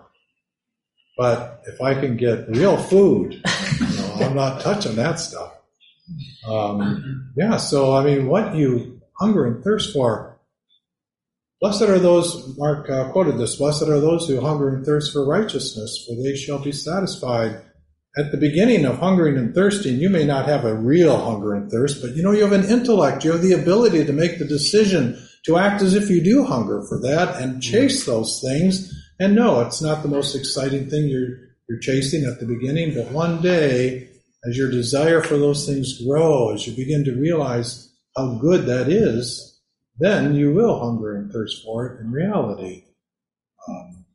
But 1.17 1.63
if 1.65 1.81
I 1.81 1.93
can 1.93 2.15
get 2.15 2.47
real 2.47 2.77
food, 2.77 3.33
you 3.33 3.97
know, 3.97 4.13
I'm 4.21 4.35
not 4.35 4.61
touching 4.61 4.95
that 4.95 5.19
stuff. 5.19 5.51
Um, 6.47 7.33
yeah, 7.35 7.57
so 7.57 7.93
I 7.93 8.03
mean, 8.03 8.27
what 8.27 8.55
you 8.55 9.01
hunger 9.19 9.45
and 9.45 9.63
thirst 9.63 9.93
for. 9.93 10.39
Blessed 11.59 11.83
are 11.83 11.99
those, 11.99 12.55
Mark 12.57 12.87
uh, 12.89 13.11
quoted 13.11 13.39
this, 13.39 13.55
blessed 13.55 13.83
are 13.83 13.99
those 13.99 14.27
who 14.27 14.39
hunger 14.39 14.69
and 14.69 14.85
thirst 14.85 15.11
for 15.11 15.25
righteousness, 15.25 16.05
for 16.07 16.15
they 16.15 16.35
shall 16.35 16.59
be 16.59 16.71
satisfied. 16.71 17.61
At 18.15 18.31
the 18.31 18.37
beginning 18.37 18.85
of 18.85 18.99
hungering 18.99 19.37
and 19.37 19.53
thirsting, 19.53 19.97
you 19.97 20.09
may 20.09 20.23
not 20.23 20.47
have 20.47 20.65
a 20.65 20.75
real 20.75 21.19
hunger 21.19 21.55
and 21.55 21.69
thirst, 21.69 22.01
but 22.01 22.15
you 22.15 22.21
know, 22.21 22.31
you 22.31 22.43
have 22.43 22.51
an 22.51 22.69
intellect, 22.69 23.23
you 23.23 23.31
have 23.31 23.41
the 23.41 23.53
ability 23.53 24.05
to 24.05 24.13
make 24.13 24.37
the 24.37 24.45
decision 24.45 25.26
to 25.47 25.57
act 25.57 25.81
as 25.81 25.95
if 25.95 26.09
you 26.09 26.21
do 26.21 26.43
hunger 26.43 26.83
for 26.87 26.99
that 26.99 27.41
and 27.41 27.63
chase 27.63 28.05
those 28.05 28.41
things. 28.41 28.93
And 29.19 29.33
no, 29.33 29.61
it's 29.61 29.81
not 29.81 30.03
the 30.03 30.09
most 30.09 30.35
exciting 30.35 30.89
thing 30.89 31.07
you're, 31.07 31.37
you're 31.69 31.79
chasing 31.79 32.25
at 32.25 32.39
the 32.39 32.45
beginning, 32.45 32.93
but 32.93 33.11
one 33.11 33.41
day, 33.41 34.09
as 34.47 34.57
your 34.57 34.69
desire 34.69 35.21
for 35.21 35.37
those 35.37 35.65
things 35.65 36.05
grow, 36.05 36.53
as 36.53 36.67
you 36.67 36.75
begin 36.75 37.05
to 37.05 37.15
realize 37.15 37.91
how 38.15 38.35
good 38.35 38.65
that 38.65 38.89
is, 38.89 39.59
then 39.99 40.35
you 40.35 40.53
will 40.53 40.79
hunger 40.79 41.15
and 41.15 41.31
thirst 41.31 41.63
for 41.63 41.87
it 41.87 42.01
in 42.01 42.11
reality. 42.11 42.83
Um, 43.69 44.05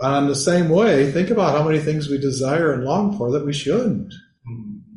and 0.00 0.28
the 0.28 0.36
same 0.36 0.68
way, 0.68 1.10
think 1.10 1.30
about 1.30 1.56
how 1.56 1.64
many 1.64 1.78
things 1.78 2.08
we 2.08 2.18
desire 2.18 2.72
and 2.72 2.84
long 2.84 3.16
for 3.16 3.32
that 3.32 3.46
we 3.46 3.52
shouldn't. 3.52 4.12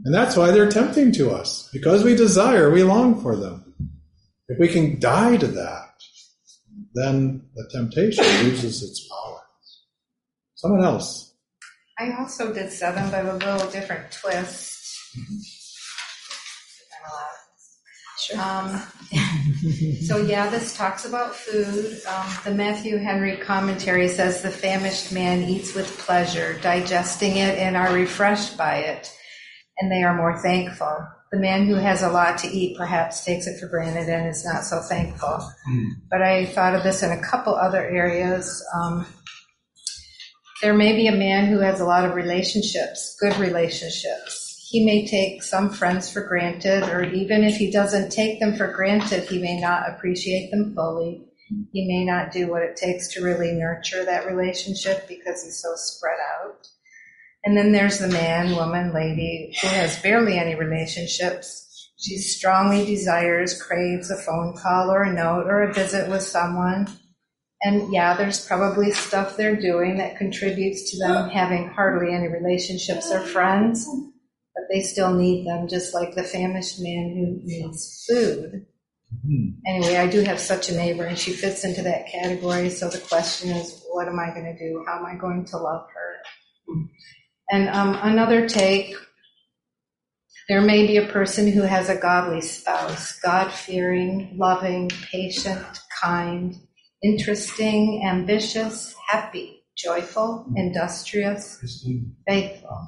And 0.03 0.13
that's 0.13 0.35
why 0.35 0.51
they're 0.51 0.69
tempting 0.69 1.11
to 1.13 1.31
us. 1.31 1.69
Because 1.73 2.03
we 2.03 2.15
desire, 2.15 2.69
we 2.69 2.83
long 2.83 3.21
for 3.21 3.35
them. 3.35 3.64
If 4.47 4.59
we 4.59 4.67
can 4.67 4.99
die 4.99 5.37
to 5.37 5.47
that, 5.47 5.95
then 6.93 7.47
the 7.55 7.67
temptation 7.71 8.23
loses 8.43 8.83
its 8.83 9.07
power. 9.09 9.41
Someone 10.55 10.83
else. 10.83 11.33
I 11.97 12.11
also 12.19 12.53
did 12.53 12.71
seven, 12.71 13.09
but 13.09 13.23
with 13.23 13.43
a 13.43 13.53
little 13.53 13.71
different 13.71 14.11
twist. 14.11 14.75
Um, 18.37 18.81
so 20.01 20.17
yeah, 20.17 20.49
this 20.49 20.75
talks 20.75 21.05
about 21.05 21.35
food. 21.35 22.01
Um, 22.07 22.25
the 22.43 22.51
Matthew 22.51 22.97
Henry 22.97 23.37
commentary 23.37 24.07
says 24.07 24.41
the 24.41 24.49
famished 24.49 25.11
man 25.11 25.43
eats 25.43 25.75
with 25.75 25.97
pleasure, 25.99 26.57
digesting 26.61 27.37
it 27.37 27.57
and 27.59 27.77
are 27.77 27.93
refreshed 27.93 28.57
by 28.57 28.77
it, 28.77 29.15
and 29.79 29.91
they 29.91 30.03
are 30.03 30.15
more 30.15 30.39
thankful. 30.39 31.07
The 31.35 31.41
man 31.41 31.65
who 31.65 31.75
has 31.75 32.01
a 32.01 32.07
lot 32.07 32.37
to 32.39 32.47
eat 32.47 32.77
perhaps 32.77 33.25
takes 33.25 33.45
it 33.45 33.59
for 33.59 33.67
granted 33.67 34.07
and 34.07 34.29
is 34.29 34.45
not 34.45 34.63
so 34.63 34.79
thankful. 34.79 35.51
But 36.09 36.21
I 36.21 36.45
thought 36.45 36.75
of 36.75 36.83
this 36.83 37.03
in 37.03 37.11
a 37.11 37.21
couple 37.21 37.53
other 37.53 37.83
areas. 37.83 38.65
Um, 38.73 39.05
there 40.61 40.73
may 40.73 40.95
be 40.95 41.07
a 41.07 41.11
man 41.11 41.47
who 41.47 41.59
has 41.59 41.81
a 41.81 41.85
lot 41.85 42.05
of 42.05 42.15
relationships, 42.15 43.17
good 43.19 43.35
relationships. 43.35 44.65
He 44.69 44.85
may 44.85 45.05
take 45.05 45.43
some 45.43 45.69
friends 45.69 46.09
for 46.09 46.25
granted, 46.25 46.83
or 46.83 47.03
even 47.03 47.43
if 47.43 47.57
he 47.57 47.69
doesn't 47.69 48.11
take 48.11 48.39
them 48.39 48.55
for 48.55 48.71
granted, 48.71 49.25
he 49.25 49.41
may 49.41 49.59
not 49.59 49.89
appreciate 49.89 50.51
them 50.51 50.73
fully. 50.73 51.21
He 51.73 51.85
may 51.85 52.05
not 52.05 52.31
do 52.31 52.49
what 52.49 52.63
it 52.63 52.77
takes 52.77 53.09
to 53.09 53.21
really 53.21 53.51
nurture 53.51 54.05
that 54.05 54.25
relationship 54.25 55.05
because 55.09 55.43
he's 55.43 55.61
so 55.61 55.73
spread 55.75 56.17
out. 56.41 56.65
And 57.45 57.55
then 57.55 57.71
there's 57.71 57.99
the 57.99 58.07
man, 58.07 58.55
woman, 58.55 58.91
lady 58.91 59.55
who 59.61 59.67
has 59.67 60.01
barely 60.01 60.37
any 60.37 60.55
relationships. 60.55 61.91
She 61.97 62.17
strongly 62.17 62.85
desires, 62.85 63.61
craves 63.61 64.09
a 64.09 64.17
phone 64.17 64.57
call 64.57 64.91
or 64.91 65.03
a 65.03 65.13
note 65.13 65.45
or 65.45 65.61
a 65.61 65.73
visit 65.73 66.09
with 66.09 66.23
someone. 66.23 66.87
And 67.61 67.93
yeah, 67.93 68.17
there's 68.17 68.45
probably 68.45 68.91
stuff 68.91 69.37
they're 69.37 69.55
doing 69.55 69.97
that 69.97 70.17
contributes 70.17 70.91
to 70.91 70.97
them 70.97 71.29
having 71.29 71.69
hardly 71.69 72.13
any 72.13 72.27
relationships 72.27 73.11
or 73.11 73.21
friends, 73.21 73.87
but 74.55 74.65
they 74.69 74.81
still 74.81 75.13
need 75.13 75.47
them, 75.47 75.67
just 75.67 75.93
like 75.93 76.15
the 76.15 76.23
famished 76.23 76.79
man 76.79 77.15
who 77.15 77.47
needs 77.47 78.05
food. 78.09 78.65
Hmm. 79.25 79.49
Anyway, 79.65 79.97
I 79.97 80.07
do 80.07 80.21
have 80.21 80.39
such 80.39 80.69
a 80.69 80.75
neighbor, 80.75 81.05
and 81.05 81.17
she 81.17 81.31
fits 81.31 81.63
into 81.63 81.81
that 81.83 82.07
category. 82.07 82.69
So 82.69 82.89
the 82.89 82.99
question 82.99 83.51
is, 83.51 83.83
what 83.89 84.07
am 84.07 84.19
I 84.19 84.31
going 84.31 84.45
to 84.45 84.57
do? 84.57 84.83
How 84.85 84.99
am 84.99 85.05
I 85.05 85.15
going 85.15 85.45
to 85.45 85.57
love 85.57 85.87
her? 85.93 86.15
And 87.51 87.69
um, 87.69 87.97
another 88.01 88.47
take 88.47 88.95
there 90.47 90.61
may 90.61 90.85
be 90.85 90.97
a 90.97 91.07
person 91.07 91.51
who 91.51 91.61
has 91.61 91.89
a 91.89 91.95
godly 91.95 92.41
spouse, 92.41 93.19
God 93.19 93.51
fearing, 93.51 94.35
loving, 94.37 94.89
patient, 94.89 95.65
kind, 96.03 96.55
interesting, 97.01 98.03
ambitious, 98.05 98.93
happy, 99.07 99.63
joyful, 99.75 100.45
industrious, 100.55 101.59
faithful. 102.27 102.87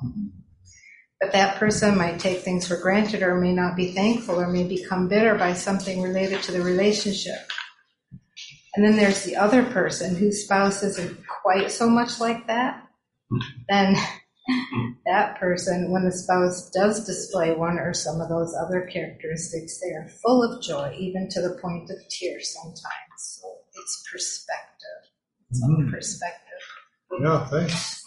But 1.19 1.31
that 1.31 1.57
person 1.57 1.97
might 1.97 2.19
take 2.19 2.41
things 2.41 2.67
for 2.67 2.77
granted 2.77 3.23
or 3.23 3.41
may 3.41 3.53
not 3.53 3.75
be 3.75 3.91
thankful 3.91 4.39
or 4.39 4.47
may 4.47 4.63
become 4.63 5.07
bitter 5.07 5.33
by 5.33 5.53
something 5.53 6.03
related 6.03 6.43
to 6.43 6.51
the 6.51 6.61
relationship. 6.61 7.51
And 8.75 8.85
then 8.85 8.95
there's 8.95 9.23
the 9.23 9.35
other 9.35 9.63
person 9.63 10.15
whose 10.15 10.43
spouse 10.43 10.83
isn't 10.83 11.25
quite 11.27 11.71
so 11.71 11.89
much 11.89 12.19
like 12.19 12.45
that. 12.45 12.87
Then 13.67 13.95
that 15.05 15.39
person, 15.39 15.91
when 15.91 16.05
the 16.05 16.11
spouse 16.11 16.69
does 16.71 17.05
display 17.05 17.53
one 17.55 17.77
or 17.79 17.93
some 17.93 18.21
of 18.21 18.29
those 18.29 18.53
other 18.55 18.87
characteristics, 18.91 19.79
they 19.79 19.91
are 19.93 20.07
full 20.23 20.43
of 20.43 20.61
joy, 20.61 20.93
even 20.97 21.27
to 21.29 21.41
the 21.41 21.57
point 21.61 21.89
of 21.89 21.97
tears 22.09 22.53
sometimes. 22.53 22.83
So 23.17 23.47
it's 23.75 24.03
perspective. 24.11 25.11
It's 25.49 25.63
Mm. 25.63 25.91
perspective. 25.91 26.61
Yeah, 27.21 27.45
thanks. 27.47 28.03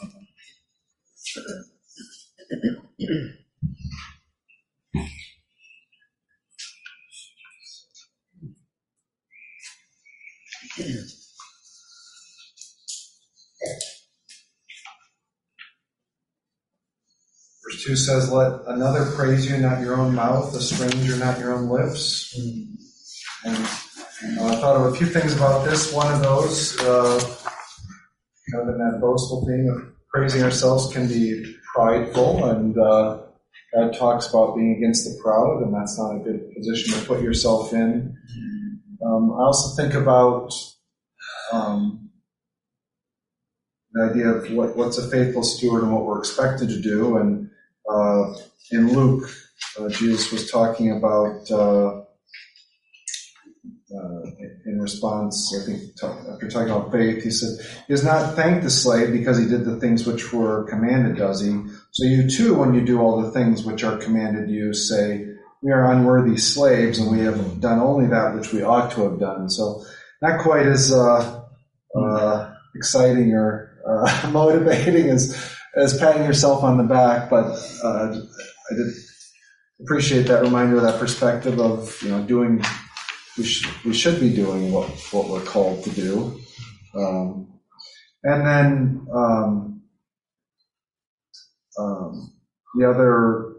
2 17.87 17.97
says, 17.97 18.31
Let 18.31 18.61
another 18.67 19.11
praise 19.13 19.51
you, 19.51 19.57
not 19.59 19.81
your 19.81 19.97
own 19.97 20.15
mouth, 20.15 20.55
a 20.55 20.61
stranger, 20.61 21.17
not 21.17 21.39
your 21.39 21.55
own 21.55 21.69
lips. 21.69 22.37
And 23.45 23.57
I 24.41 24.57
thought 24.57 24.77
of 24.77 24.93
a 24.93 24.97
few 24.97 25.07
things 25.07 25.35
about 25.35 25.65
this. 25.65 25.93
One 25.93 26.13
of 26.13 26.23
those, 26.23 26.79
uh, 26.81 27.21
kind 28.53 28.69
of 28.69 28.75
in 28.75 28.79
that 28.79 29.01
boastful 29.01 29.47
thing 29.47 29.69
of 29.69 29.93
praising 30.13 30.43
ourselves 30.43 30.93
can 30.93 31.09
be 31.09 31.57
prideful, 31.75 32.45
and 32.51 32.77
uh, 32.79 33.23
God 33.75 33.95
talks 33.95 34.29
about 34.29 34.57
being 34.57 34.77
against 34.77 35.05
the 35.05 35.19
proud, 35.23 35.63
and 35.63 35.75
that's 35.75 35.99
not 35.99 36.17
a 36.17 36.19
good 36.19 36.53
position 36.55 36.99
to 36.99 37.07
put 37.07 37.23
yourself 37.23 37.73
in. 37.73 38.17
Um, 39.05 39.33
I 39.33 39.45
also 39.45 39.81
think 39.81 39.95
about 39.95 40.53
um, 41.53 42.11
the 43.93 44.11
idea 44.11 44.29
of 44.29 44.53
what, 44.53 44.77
what's 44.77 44.99
a 44.99 45.09
faithful 45.09 45.43
steward 45.43 45.83
and 45.83 45.93
what 45.93 46.05
we're 46.05 46.19
expected 46.19 46.69
to 46.69 46.81
do. 46.81 47.17
And 47.17 47.50
uh, 47.89 48.35
in 48.71 48.93
Luke, 48.93 49.31
uh, 49.79 49.89
Jesus 49.89 50.31
was 50.33 50.51
talking 50.51 50.93
about, 50.93 51.51
uh, 51.51 52.03
uh, 53.93 54.23
in 54.67 54.81
response, 54.81 55.55
I 55.61 55.67
think, 55.67 55.97
talk, 56.01 56.19
after 56.33 56.49
talking 56.49 56.71
about 56.71 56.93
faith, 56.93 57.23
he 57.23 57.31
said, 57.31 57.65
He 57.87 57.93
does 57.93 58.05
not 58.05 58.37
thank 58.37 58.63
the 58.63 58.71
slave 58.71 59.13
because 59.13 59.39
he 59.39 59.47
did 59.47 59.65
the 59.65 59.81
things 59.81 60.07
which 60.07 60.33
were 60.33 60.65
commanded, 60.65 61.17
does 61.17 61.41
he? 61.41 61.51
So 61.91 62.05
you 62.05 62.31
too, 62.31 62.55
when 62.55 62.75
you 62.75 62.83
do 62.83 63.01
all 63.01 63.21
the 63.21 63.33
things 63.33 63.65
which 63.65 63.83
are 63.83 63.97
commanded 63.97 64.49
you, 64.49 64.73
say, 64.73 65.27
We 65.63 65.73
are 65.73 65.91
unworthy 65.93 66.37
slaves 66.37 66.99
and 66.99 67.11
we 67.11 67.21
have 67.25 67.61
done 67.61 67.81
only 67.81 68.07
that 68.09 68.35
which 68.35 68.53
we 68.53 68.63
ought 68.63 68.93
to 68.93 69.03
have 69.11 69.19
done. 69.19 69.51
So 69.51 69.85
not 70.23 70.41
quite 70.41 70.67
as 70.67 70.93
uh, 70.93 71.43
uh, 71.97 72.55
exciting 72.75 73.33
or 73.33 73.71
uh, 73.87 74.31
motivating 74.33 75.09
as 75.09 75.57
as 75.77 75.99
patting 75.99 76.25
yourself 76.25 76.63
on 76.63 76.77
the 76.77 76.85
back, 76.85 77.31
but 77.31 77.47
uh, 77.85 78.15
I 78.71 78.75
did 78.75 78.93
appreciate 79.81 80.25
that 80.25 80.43
reminder, 80.43 80.81
that 80.81 80.99
perspective 80.99 81.61
of 81.61 82.01
you 82.03 82.11
know 82.11 82.23
doing. 82.23 82.63
We 83.39 83.45
should 83.45 83.85
we 83.85 83.95
should 83.95 84.21
be 84.21 84.35
doing 84.35 84.73
what 84.73 84.89
what 85.13 85.29
we're 85.29 85.45
called 85.45 85.85
to 85.85 85.91
do, 85.91 86.41
um, 86.95 87.49
and 88.25 88.47
then 88.47 89.07
um, 89.15 89.83
um, 91.79 92.33
the 92.77 92.91
other 92.91 93.55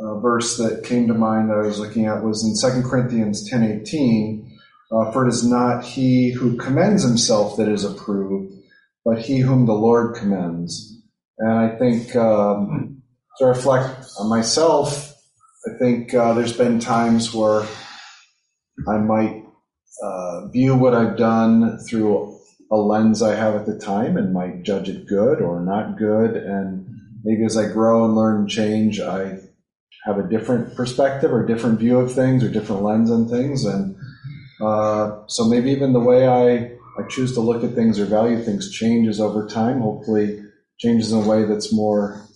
uh, 0.00 0.18
verse 0.18 0.56
that 0.56 0.84
came 0.84 1.06
to 1.08 1.14
mind 1.14 1.50
that 1.50 1.58
I 1.58 1.66
was 1.66 1.78
looking 1.78 2.06
at 2.06 2.24
was 2.24 2.42
in 2.44 2.82
2 2.82 2.88
Corinthians 2.88 3.48
ten 3.48 3.62
eighteen. 3.62 4.48
Uh, 4.90 5.10
for 5.10 5.26
it 5.26 5.28
is 5.30 5.42
not 5.42 5.84
he 5.84 6.32
who 6.32 6.56
commends 6.58 7.02
himself 7.02 7.56
that 7.56 7.68
is 7.68 7.82
approved, 7.82 8.52
but 9.06 9.18
he 9.20 9.38
whom 9.38 9.64
the 9.64 9.72
Lord 9.72 10.16
commends. 10.16 10.91
And 11.38 11.52
I 11.52 11.76
think 11.76 12.14
um, 12.16 13.02
to 13.38 13.46
reflect 13.46 14.04
on 14.18 14.28
myself, 14.28 15.14
I 15.66 15.78
think 15.78 16.14
uh, 16.14 16.34
there's 16.34 16.56
been 16.56 16.78
times 16.78 17.32
where 17.32 17.66
I 18.88 18.98
might 18.98 19.44
uh, 20.02 20.48
view 20.48 20.76
what 20.76 20.94
I've 20.94 21.16
done 21.16 21.78
through 21.88 22.38
a 22.70 22.76
lens 22.76 23.22
I 23.22 23.34
have 23.34 23.54
at 23.54 23.66
the 23.66 23.78
time 23.78 24.16
and 24.16 24.32
might 24.32 24.62
judge 24.62 24.88
it 24.88 25.06
good 25.06 25.40
or 25.40 25.60
not 25.60 25.98
good. 25.98 26.36
And 26.36 26.86
maybe 27.22 27.44
as 27.44 27.56
I 27.56 27.72
grow 27.72 28.04
and 28.04 28.14
learn 28.14 28.40
and 28.40 28.48
change, 28.48 28.98
I 29.00 29.38
have 30.04 30.18
a 30.18 30.28
different 30.28 30.74
perspective 30.74 31.32
or 31.32 31.46
different 31.46 31.78
view 31.78 31.98
of 31.98 32.12
things 32.12 32.42
or 32.42 32.48
different 32.48 32.82
lens 32.82 33.10
on 33.10 33.28
things. 33.28 33.64
And 33.64 33.94
uh, 34.60 35.22
so 35.28 35.44
maybe 35.44 35.70
even 35.70 35.92
the 35.92 36.00
way 36.00 36.26
I, 36.26 36.72
I 36.98 37.06
choose 37.08 37.34
to 37.34 37.40
look 37.40 37.62
at 37.62 37.74
things 37.74 38.00
or 38.00 38.06
value 38.06 38.42
things 38.42 38.70
changes 38.70 39.20
over 39.20 39.46
time. 39.46 39.80
Hopefully, 39.80 40.42
changes 40.82 41.12
in 41.12 41.22
a 41.22 41.28
way 41.28 41.44
that's 41.44 41.72
more 41.72 42.26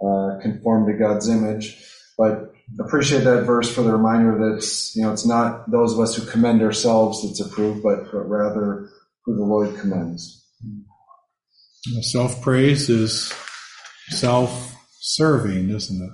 uh, 0.00 0.38
conformed 0.42 0.86
to 0.88 0.98
God's 0.98 1.28
image. 1.28 1.82
But 2.18 2.52
appreciate 2.80 3.24
that 3.24 3.44
verse 3.44 3.72
for 3.72 3.82
the 3.82 3.92
reminder 3.92 4.38
that 4.38 4.56
it's 4.56 4.96
you 4.96 5.02
know 5.02 5.12
it's 5.12 5.26
not 5.26 5.70
those 5.70 5.92
of 5.92 6.00
us 6.00 6.16
who 6.16 6.30
commend 6.30 6.62
ourselves 6.62 7.22
that's 7.22 7.40
approved, 7.40 7.82
but, 7.82 8.10
but 8.10 8.28
rather 8.28 8.88
who 9.24 9.36
the 9.36 9.44
Lord 9.44 9.76
commends. 9.78 10.44
Self 12.00 12.42
praise 12.42 12.88
is 12.88 13.32
self 14.08 14.74
serving, 15.00 15.70
isn't 15.70 16.02
it? 16.02 16.10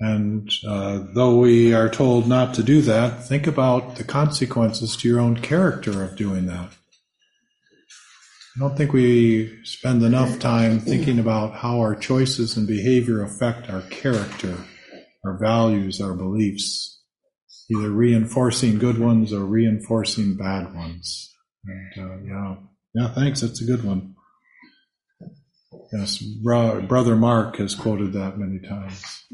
And 0.00 0.50
uh, 0.66 1.06
though 1.14 1.38
we 1.38 1.74
are 1.74 1.88
told 1.88 2.28
not 2.28 2.54
to 2.54 2.62
do 2.62 2.80
that, 2.82 3.24
think 3.24 3.46
about 3.46 3.96
the 3.96 4.04
consequences 4.04 4.96
to 4.96 5.08
your 5.08 5.18
own 5.18 5.36
character 5.40 6.04
of 6.04 6.16
doing 6.16 6.46
that. 6.46 6.70
I 8.58 8.60
don't 8.60 8.76
think 8.76 8.92
we 8.92 9.60
spend 9.62 10.02
enough 10.02 10.40
time 10.40 10.80
thinking 10.80 11.20
about 11.20 11.54
how 11.54 11.78
our 11.78 11.94
choices 11.94 12.56
and 12.56 12.66
behavior 12.66 13.22
affect 13.22 13.70
our 13.70 13.82
character, 13.82 14.58
our 15.24 15.38
values, 15.38 16.00
our 16.00 16.12
beliefs, 16.12 17.00
either 17.70 17.88
reinforcing 17.88 18.80
good 18.80 18.98
ones 18.98 19.32
or 19.32 19.44
reinforcing 19.44 20.36
bad 20.36 20.74
ones. 20.74 21.32
And 21.64 22.04
uh, 22.04 22.16
yeah, 22.24 22.56
yeah, 22.94 23.14
thanks. 23.14 23.42
That's 23.42 23.62
a 23.62 23.64
good 23.64 23.84
one. 23.84 24.16
Yes, 25.92 26.18
bro- 26.18 26.82
brother 26.82 27.14
Mark 27.14 27.58
has 27.58 27.76
quoted 27.76 28.14
that 28.14 28.38
many 28.38 28.58
times. 28.58 29.24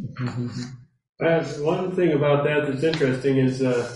Uh, 1.25 1.43
one 1.63 1.97
thing 1.97 2.13
about 2.13 2.45
that 2.45 2.67
that's 2.67 2.83
interesting 2.83 3.39
is 3.39 3.63
uh, 3.63 3.89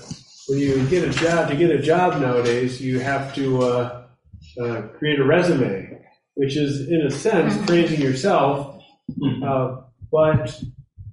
when 0.47 0.59
you 0.59 0.87
get 0.87 1.07
a 1.07 1.11
job, 1.11 1.51
to 1.51 1.57
get 1.57 1.71
a 1.71 1.83
job 1.83 2.19
nowadays, 2.23 2.81
you 2.81 3.01
have 3.01 3.35
to 3.35 3.63
uh, 3.63 3.98
uh, 4.61 4.83
create 4.99 5.19
a 5.19 5.25
resume, 5.25 6.01
which 6.35 6.57
is 6.57 6.89
in 6.89 7.03
a 7.03 7.11
sense 7.11 7.57
praising 7.67 8.01
yourself, 8.01 8.83
uh, 9.45 9.77
but 10.11 10.61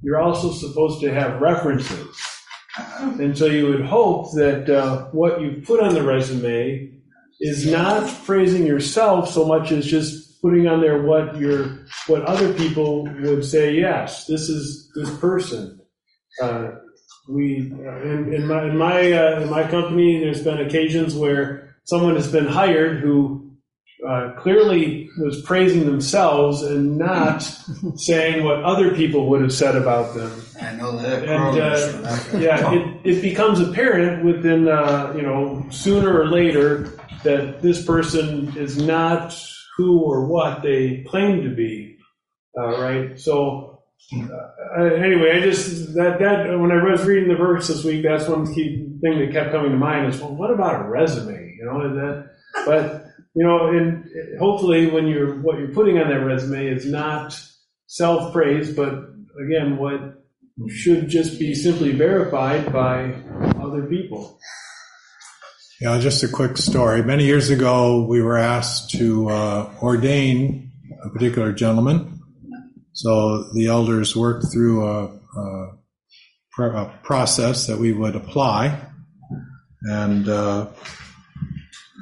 you're 0.02 0.22
also 0.22 0.52
supposed 0.52 1.02
to 1.02 1.14
have 1.14 1.42
references. 1.42 2.16
And 3.20 3.38
so 3.38 3.46
you 3.46 3.68
would 3.68 3.86
hope 3.86 4.34
that 4.34 4.70
uh, 4.70 5.06
what 5.06 5.42
you 5.42 5.62
put 5.66 5.82
on 5.82 5.94
the 5.94 6.04
resume 6.04 6.92
is 7.40 7.66
not 7.66 8.10
praising 8.26 8.66
yourself 8.66 9.30
so 9.30 9.46
much 9.46 9.72
as 9.72 9.86
just 9.86 10.42
putting 10.42 10.68
on 10.68 10.82
there 10.82 11.02
what 11.02 11.38
your 11.38 11.86
what 12.08 12.22
other 12.24 12.54
people 12.54 13.04
would 13.22 13.44
say. 13.44 13.74
Yes, 13.74 14.26
this 14.28 14.50
is 14.50 14.92
this 14.96 15.10
person. 15.18 15.80
Uh, 16.42 16.72
we 17.30 17.74
uh, 17.74 18.02
in, 18.02 18.34
in 18.34 18.48
my 18.48 18.64
in 18.66 18.78
my 18.78 19.12
uh, 19.12 19.42
in 19.42 19.50
my 19.50 19.64
company, 19.68 20.20
there's 20.20 20.44
been 20.44 20.60
occasions 20.60 21.16
where 21.16 21.65
someone 21.86 22.16
has 22.16 22.32
been 22.32 22.48
hired 22.48 23.00
who 23.00 23.46
uh, 24.08 24.34
clearly 24.38 25.10
was 25.18 25.42
praising 25.42 25.86
themselves 25.86 26.62
and 26.62 26.98
not 26.98 27.40
saying 27.96 28.44
what 28.44 28.64
other 28.64 28.94
people 28.94 29.30
would 29.30 29.42
have 29.42 29.54
said 29.54 29.76
about 29.76 30.14
them. 30.14 30.32
I 30.62 30.74
know 30.74 30.98
that. 30.98 31.24
And, 31.24 31.32
uh, 31.32 31.52
that. 32.02 32.42
Yeah, 32.42 32.74
it, 32.74 33.02
it 33.04 33.22
becomes 33.22 33.60
apparent 33.60 34.24
within 34.24 34.68
uh, 34.68 35.14
you 35.16 35.22
know 35.22 35.66
sooner 35.70 36.20
or 36.20 36.28
later 36.28 37.00
that 37.24 37.62
this 37.62 37.84
person 37.84 38.56
is 38.58 38.78
not 38.78 39.36
who 39.78 40.02
or 40.02 40.28
what 40.28 40.62
they 40.62 41.04
claim 41.08 41.44
to 41.44 41.50
be. 41.50 41.98
Uh, 42.58 42.80
right. 42.80 43.20
So 43.20 43.84
uh, 44.14 44.84
anyway, 44.84 45.38
I 45.38 45.42
just 45.42 45.94
that 45.96 46.20
that 46.20 46.60
when 46.60 46.72
I 46.72 46.84
was 46.84 47.06
reading 47.06 47.30
the 47.30 47.36
verse 47.36 47.68
this 47.68 47.84
week, 47.84 48.04
that's 48.04 48.28
one 48.28 48.54
key 48.54 48.88
thing 49.02 49.20
that 49.20 49.32
kept 49.32 49.52
coming 49.52 49.72
to 49.72 49.78
mind 49.78 50.14
is 50.14 50.22
well, 50.22 50.36
what 50.36 50.52
about 50.52 50.86
a 50.86 50.90
resume? 50.90 51.35
You 51.58 51.66
know, 51.66 51.86
is 51.86 51.96
that 51.96 52.30
but 52.66 53.06
you 53.36 53.46
know, 53.46 53.68
and 53.68 54.06
hopefully 54.40 54.88
when 54.88 55.08
you're 55.08 55.36
what 55.42 55.60
you're 55.60 55.74
putting 55.74 55.98
on 56.00 56.10
that 56.10 56.26
resume 56.26 56.68
is 56.68 56.86
not 56.86 57.40
self 57.88 58.34
praise, 58.34 58.74
but 58.74 58.94
again, 59.44 59.78
what 59.78 60.16
should 60.70 61.10
just 61.10 61.38
be 61.38 61.54
simply 61.54 61.92
verified 61.92 62.72
by 62.72 63.14
other 63.62 63.86
people. 63.88 64.40
Yeah, 65.82 66.00
just 66.00 66.24
a 66.24 66.30
quick 66.30 66.58
story. 66.58 67.04
Many 67.04 67.26
years 67.26 67.50
ago, 67.50 68.06
we 68.06 68.22
were 68.22 68.38
asked 68.38 68.92
to 68.92 69.30
uh, 69.30 69.74
ordain 69.82 70.72
a 71.04 71.10
particular 71.10 71.52
gentleman. 71.52 72.22
So 72.94 73.50
the 73.54 73.68
elders 73.68 74.16
worked 74.16 74.46
through 74.54 74.86
a, 74.86 75.20
a, 75.38 76.64
a 76.64 77.00
process 77.04 77.68
that 77.68 77.78
we 77.78 77.92
would 77.92 78.16
apply. 78.16 78.80
And 79.82 80.30
uh, 80.30 80.68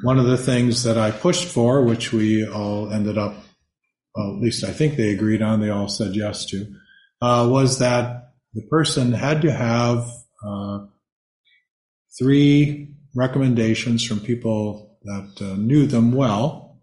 one 0.04 0.18
of 0.18 0.26
the 0.26 0.36
things 0.36 0.82
that 0.82 0.98
I 0.98 1.10
pushed 1.10 1.48
for, 1.48 1.82
which 1.82 2.12
we 2.12 2.46
all 2.46 2.92
ended 2.92 3.16
up, 3.16 3.36
well, 4.14 4.34
at 4.36 4.42
least 4.42 4.62
I 4.62 4.70
think 4.70 4.96
they 4.96 5.08
agreed 5.08 5.40
on, 5.40 5.62
they 5.62 5.70
all 5.70 5.88
said 5.88 6.14
yes 6.14 6.44
to, 6.50 6.66
uh, 7.22 7.48
was 7.50 7.78
that 7.78 8.34
the 8.52 8.60
person 8.68 9.14
had 9.14 9.40
to 9.42 9.50
have 9.50 10.06
uh, 10.46 10.80
three 12.18 12.94
recommendations 13.14 14.04
from 14.04 14.20
people 14.20 14.98
that 15.04 15.40
uh, 15.40 15.56
knew 15.56 15.86
them 15.86 16.12
well, 16.12 16.82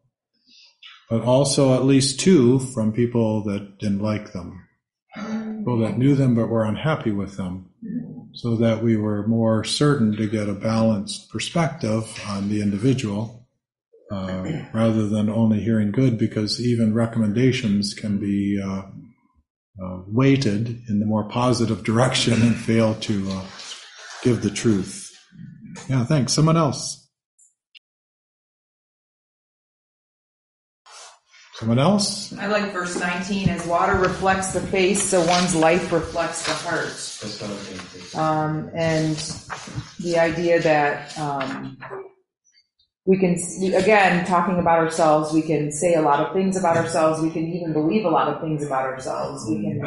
but 1.08 1.22
also 1.22 1.76
at 1.76 1.86
least 1.86 2.20
two 2.20 2.58
from 2.58 2.92
people 2.92 3.44
that 3.44 3.78
didn't 3.78 4.02
like 4.02 4.34
them, 4.34 4.68
people 5.60 5.78
that 5.82 6.00
knew 6.00 6.16
them 6.16 6.34
but 6.34 6.50
were 6.50 6.66
unhappy 6.66 7.12
with 7.12 7.38
them, 7.38 7.70
so 8.34 8.56
that 8.56 8.84
we 8.84 8.96
were 8.96 9.28
more 9.28 9.64
certain 9.64 10.16
to 10.16 10.28
get 10.28 10.50
a 10.50 10.54
balanced 10.54 11.30
perspective 11.30 12.22
on 12.28 12.50
the 12.50 12.62
individual. 12.62 13.48
Uh, 14.12 14.66
rather 14.74 15.08
than 15.08 15.30
only 15.30 15.62
hearing 15.62 15.92
good, 15.92 16.18
because 16.18 16.60
even 16.60 16.94
recommendations 16.94 17.94
can 17.94 18.18
be 18.18 18.62
uh, 18.62 18.84
uh, 19.82 20.02
weighted 20.08 20.82
in 20.90 21.00
the 21.00 21.06
more 21.06 21.24
positive 21.24 21.84
direction 21.86 22.34
and 22.42 22.56
fail 22.56 22.96
to 22.96 23.30
uh, 23.32 23.46
give 24.22 24.42
the 24.42 24.50
truth. 24.50 25.10
Yeah, 25.88 26.04
thanks. 26.04 26.34
Someone 26.34 26.58
else. 26.58 27.01
Someone 31.62 31.78
else? 31.78 32.34
I 32.40 32.48
like 32.48 32.74
verse 32.74 33.00
19 33.00 33.48
as 33.50 33.68
water 33.68 33.94
reflects 33.94 34.52
the 34.52 34.62
face, 34.62 35.04
so 35.04 35.24
one's 35.28 35.54
life 35.54 35.92
reflects 35.92 36.44
the 36.48 36.54
heart. 36.54 36.86
That's 36.86 37.40
what 37.40 37.52
I 37.52 37.54
was 37.54 37.62
thinking. 37.68 38.20
Um, 38.20 38.72
and 38.74 39.16
the 40.00 40.18
idea 40.18 40.60
that 40.60 41.16
um, 41.20 41.78
we 43.06 43.20
can, 43.20 43.36
again, 43.76 44.26
talking 44.26 44.58
about 44.58 44.80
ourselves, 44.80 45.34
we 45.34 45.44
can 45.44 45.72
say 45.72 45.94
a 45.94 46.02
lot 46.02 46.20
of 46.20 46.34
things 46.34 46.58
about 46.58 46.78
ourselves. 46.78 47.22
We 47.22 47.30
can 47.30 47.44
even 47.54 47.74
believe 47.74 48.06
a 48.06 48.10
lot 48.10 48.28
of 48.28 48.42
things 48.42 48.66
about 48.66 48.86
ourselves. 48.86 49.48
We 49.48 49.62
can, 49.62 49.86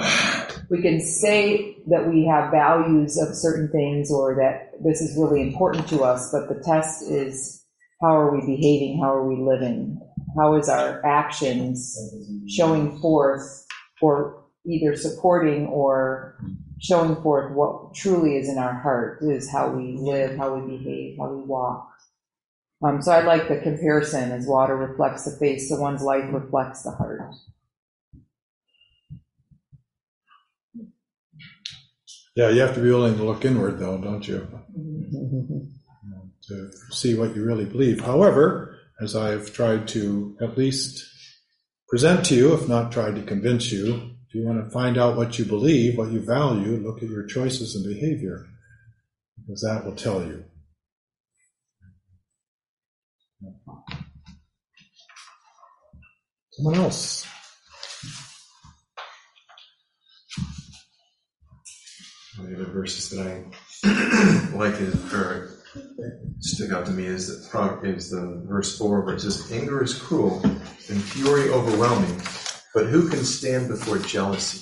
we 0.71 0.81
can 0.81 1.01
say 1.01 1.77
that 1.89 2.07
we 2.09 2.25
have 2.27 2.53
values 2.53 3.19
of 3.19 3.35
certain 3.35 3.69
things 3.73 4.13
or 4.13 4.37
that 4.37 4.81
this 4.85 5.01
is 5.01 5.19
really 5.19 5.43
important 5.43 5.89
to 5.89 6.05
us, 6.05 6.31
but 6.31 6.49
the 6.49 6.63
test 6.63 7.11
is 7.11 7.65
how 8.01 8.17
are 8.17 8.31
we 8.33 8.47
behaving? 8.47 9.01
How 9.03 9.13
are 9.13 9.27
we 9.27 9.43
living? 9.43 10.01
How 10.37 10.55
is 10.55 10.69
our 10.69 11.05
actions 11.05 11.97
showing 12.49 12.99
forth 13.01 13.67
or 14.01 14.45
either 14.67 14.97
supporting 14.97 15.67
or 15.67 16.39
showing 16.81 17.21
forth 17.23 17.53
what 17.53 17.95
truly 17.95 18.37
is 18.37 18.49
in 18.49 18.59
our 18.59 18.75
heart 18.75 19.19
is 19.23 19.51
how 19.51 19.71
we 19.71 19.97
live, 19.97 20.37
how 20.37 20.55
we 20.55 20.77
behave, 20.77 21.17
how 21.19 21.33
we 21.33 21.43
walk. 21.45 21.91
Um, 22.83 23.01
so 23.01 23.13
I 23.13 23.23
like 23.23 23.49
the 23.49 23.61
comparison 23.61 24.33
as 24.33 24.47
water 24.47 24.77
reflects 24.77 25.25
the 25.25 25.37
face, 25.39 25.69
so 25.69 25.77
one's 25.81 26.03
life 26.03 26.25
reflects 26.33 26.83
the 26.83 26.91
heart. 26.91 27.23
Yeah, 32.37 32.51
you 32.51 32.61
have 32.61 32.75
to 32.75 32.81
be 32.81 32.91
willing 32.91 33.17
to 33.17 33.25
look 33.25 33.45
inward, 33.45 33.79
though, 33.79 33.99
don't 33.99 34.27
you? 34.27 34.47
To 36.49 36.71
see 36.91 37.15
what 37.15 37.35
you 37.35 37.43
really 37.43 37.65
believe. 37.65 38.03
However, 38.03 38.74
as 39.01 39.17
I've 39.17 39.53
tried 39.53 39.89
to 39.89 40.37
at 40.41 40.57
least 40.57 41.05
present 41.89 42.25
to 42.27 42.35
you, 42.35 42.55
if 42.55 42.69
not 42.69 42.93
tried 42.93 43.17
to 43.17 43.23
convince 43.23 43.73
you, 43.73 44.15
if 44.29 44.35
you 44.35 44.47
want 44.47 44.65
to 44.65 44.71
find 44.71 44.99
out 44.99 45.17
what 45.17 45.39
you 45.39 45.45
believe, 45.45 45.99
what 45.99 46.11
you 46.11 46.21
value, 46.21 46.77
look 46.77 47.03
at 47.03 47.09
your 47.09 47.27
choices 47.27 47.75
and 47.75 47.85
behavior, 47.85 48.47
because 49.41 49.61
that 49.63 49.85
will 49.85 49.95
tell 49.95 50.25
you. 50.25 50.45
Someone 56.53 56.77
else. 56.77 57.27
One 62.39 62.53
of 62.53 62.59
the 62.59 62.65
verses 62.67 63.11
that 63.11 63.27
I 63.27 64.57
like 64.57 64.81
is, 64.81 65.13
or 65.13 65.64
stick 66.41 66.71
out 66.73 66.87
to 66.87 66.93
me 66.93 67.07
is 67.07 67.51
the, 67.51 67.81
is 67.83 68.11
the 68.11 68.45
verse 68.47 68.77
four 68.79 69.05
where 69.05 69.15
it 69.15 69.21
says, 69.21 69.51
"Anger 69.53 69.83
is 69.83 69.95
cruel 69.95 70.41
and 70.43 71.03
fury 71.03 71.51
overwhelming, 71.51 72.21
but 72.75 72.87
who 72.87 73.09
can 73.09 73.25
stand 73.25 73.69
before 73.69 73.99
jealousy?" 73.99 74.61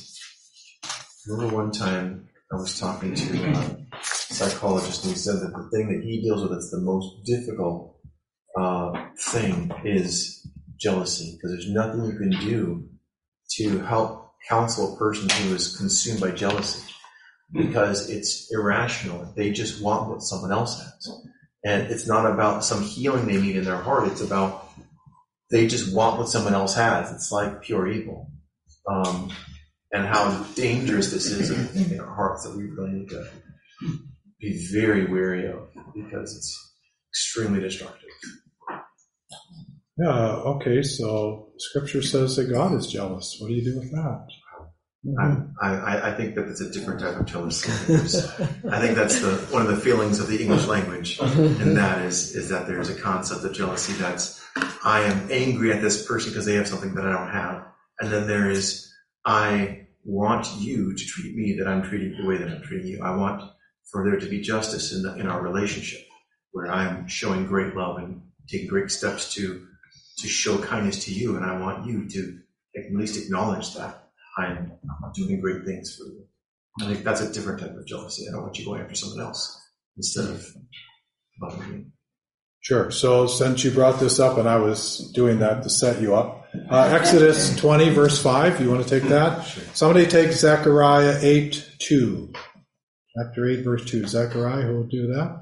Remember 1.27 1.55
one 1.55 1.71
time 1.71 2.29
I 2.53 2.57
was 2.57 2.79
talking 2.79 3.15
to 3.15 3.53
a 3.53 3.87
psychologist 4.03 5.05
and 5.05 5.13
he 5.13 5.19
said 5.19 5.37
that 5.37 5.53
the 5.55 5.69
thing 5.71 5.89
that 5.89 6.05
he 6.05 6.21
deals 6.21 6.43
with 6.43 6.53
that's 6.53 6.71
the 6.71 6.81
most 6.81 7.25
difficult 7.25 7.97
uh, 8.59 8.93
thing 9.19 9.71
is 9.85 10.47
jealousy 10.79 11.37
because 11.37 11.53
there's 11.53 11.71
nothing 11.71 12.05
you 12.05 12.19
can 12.19 12.31
do 12.31 12.89
to 13.57 13.79
help 13.81 14.35
counsel 14.49 14.95
a 14.95 14.99
person 14.99 15.29
who 15.29 15.55
is 15.55 15.77
consumed 15.77 16.21
by 16.21 16.31
jealousy 16.31 16.93
because 17.53 18.09
it's 18.09 18.53
irrational. 18.53 19.33
They 19.37 19.53
just 19.53 19.83
want 19.83 20.09
what 20.09 20.23
someone 20.23 20.53
else 20.53 20.81
has. 20.83 21.11
And 21.65 21.91
it's 21.91 22.09
not 22.09 22.31
about 22.31 22.65
some 22.65 22.83
healing 22.83 23.27
they 23.27 23.41
need 23.41 23.57
in 23.57 23.65
their 23.65 23.77
heart. 23.77 24.09
It's 24.09 24.21
about 24.21 24.69
they 25.51 25.67
just 25.67 25.95
want 25.95 26.19
what 26.19 26.29
someone 26.29 26.55
else 26.55 26.75
has. 26.75 27.13
It's 27.13 27.31
like 27.31 27.63
pure 27.63 27.87
evil. 27.91 28.31
Um, 28.91 29.31
and 29.93 30.07
how 30.07 30.43
dangerous 30.55 31.13
this 31.13 31.27
is 31.27 31.51
in, 31.51 31.93
in 31.93 32.01
our 32.01 32.15
hearts 32.15 32.45
that 32.45 32.57
we 32.57 32.65
really 32.65 32.93
need 32.93 33.11
to 33.11 33.29
be 34.41 34.69
very 34.73 35.05
wary 35.07 35.47
of 35.47 35.69
because 35.95 36.35
it's 36.35 36.75
extremely 37.11 37.61
destructive. 37.61 38.09
Yeah, 39.99 40.37
okay, 40.57 40.83
so 40.83 41.51
scripture 41.59 42.03
says 42.03 42.37
that 42.37 42.51
God 42.51 42.73
is 42.73 42.87
jealous. 42.87 43.37
What 43.39 43.49
do 43.49 43.55
you 43.55 43.63
do 43.63 43.79
with 43.79 43.91
that? 43.93 44.27
I'm- 45.19 45.55
I, 45.61 45.69
I, 45.75 46.09
I 46.11 46.15
think 46.17 46.37
that 46.37 46.49
it's 46.49 46.61
a 46.61 46.71
different 46.71 47.01
type 47.01 47.19
of 47.19 47.27
jealousy. 47.27 47.71
There's- 47.93 48.41
I 48.71 48.81
think 48.81 48.97
that's 48.97 49.21
the 49.21 49.37
one 49.51 49.63
of 49.63 49.69
the 49.69 49.77
feelings 49.77 50.21
of 50.21 50.29
the 50.29 50.41
English 50.41 50.67
language, 50.67 51.19
and 51.21 51.31
mm-hmm. 51.31 51.75
that 51.75 52.05
is 52.05 52.37
is 52.37 52.49
that 52.51 52.67
there's 52.67 52.89
a 52.89 52.95
concept 52.95 53.45
of 53.45 53.53
jealousy 53.53 53.95
that's 53.95 54.41
I 54.85 55.01
am 55.01 55.29
angry 55.31 55.73
at 55.73 55.81
this 55.81 56.07
person 56.07 56.31
because 56.31 56.47
they 56.47 56.55
have 56.55 56.69
something 56.69 56.95
that 56.95 57.05
I 57.07 57.13
don't 57.13 57.31
have, 57.31 57.65
and 58.01 58.13
then 58.13 58.27
there 58.27 58.49
is 58.51 58.93
I 59.25 59.87
want 60.05 60.49
you 60.59 60.95
to 60.97 61.05
treat 61.05 61.37
me 61.37 61.57
that 61.59 61.69
I'm 61.69 61.83
treating 61.83 62.17
the 62.17 62.27
way 62.27 62.37
that 62.37 62.49
I'm 62.49 62.63
treating 62.63 62.87
you. 62.87 63.03
I 63.03 63.15
want 63.17 63.43
for 63.91 64.05
there 64.09 64.19
to 64.19 64.27
be 64.29 64.41
justice 64.41 64.93
in 64.93 65.03
the, 65.03 65.15
in 65.17 65.27
our 65.27 65.43
relationship, 65.43 66.01
where 66.53 66.71
I'm 66.71 67.09
showing 67.09 67.47
great 67.47 67.75
love 67.75 67.99
and 67.99 68.23
taking 68.49 68.69
great 68.69 68.91
steps 68.91 69.35
to 69.35 69.67
to 70.19 70.29
show 70.29 70.59
kindness 70.59 71.05
to 71.07 71.13
you, 71.13 71.37
and 71.37 71.45
I 71.45 71.59
want 71.59 71.87
you 71.87 72.09
to 72.09 72.39
at 72.77 72.93
least 72.95 73.23
acknowledge 73.23 73.75
that. 73.75 74.02
I'm 74.39 74.73
doing 75.15 75.41
great 75.41 75.65
things 75.65 75.97
for 75.97 76.05
you. 76.05 76.25
I 76.81 76.93
think 76.93 77.05
that's 77.05 77.21
a 77.21 77.33
different 77.33 77.61
type 77.61 77.77
of 77.77 77.87
jealousy. 77.87 78.27
I 78.29 78.33
don't 78.33 78.43
want 78.43 78.59
you 78.59 78.65
going 78.65 78.81
after 78.81 78.95
someone 78.95 79.21
else 79.21 79.61
instead 79.97 80.25
of 80.31 80.47
loving 81.41 81.71
me. 81.71 81.85
Sure. 82.61 82.91
So 82.91 83.27
since 83.27 83.65
you 83.65 83.73
brought 83.73 83.99
this 84.01 84.21
up, 84.21 84.39
and 84.39 84.49
I 84.49 84.57
was 84.57 85.11
doing 85.15 85.41
that 85.41 85.65
to 85.65 85.71
set 85.71 86.01
you 86.01 86.15
up, 86.15 86.47
uh, 86.71 86.85
Exodus 86.93 87.57
20, 87.61 87.91
verse 87.91 88.23
5, 88.23 88.61
you 88.61 88.71
want 88.71 88.87
to 88.87 88.89
take 88.89 89.09
that? 89.11 89.45
Somebody 89.75 90.07
take 90.07 90.31
Zechariah 90.33 91.19
8, 91.21 91.71
2. 91.79 92.33
Chapter 93.19 93.47
8, 93.51 93.65
verse 93.65 93.85
2. 93.91 94.07
Zechariah, 94.07 94.63
who 94.63 94.77
will 94.77 94.87
do 94.87 95.09
that? 95.09 95.41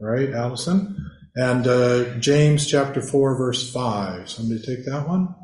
All 0.00 0.08
right, 0.08 0.30
Allison. 0.30 0.96
And 1.34 1.66
uh, 1.66 2.18
James 2.18 2.66
chapter 2.70 3.02
4, 3.02 3.36
verse 3.36 3.70
5. 3.72 4.30
Somebody 4.30 4.62
take 4.62 4.84
that 4.86 5.08
one? 5.08 5.34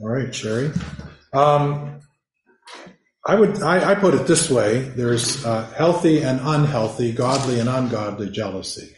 All 0.00 0.08
right, 0.08 0.34
Sherry. 0.34 0.70
Um, 1.32 2.00
I 3.26 3.34
would 3.34 3.62
I, 3.62 3.90
I 3.90 3.94
put 3.94 4.14
it 4.14 4.26
this 4.26 4.50
way: 4.50 4.80
there's 4.80 5.44
uh, 5.44 5.66
healthy 5.76 6.22
and 6.22 6.40
unhealthy, 6.42 7.12
godly 7.12 7.60
and 7.60 7.68
ungodly 7.68 8.30
jealousy, 8.30 8.94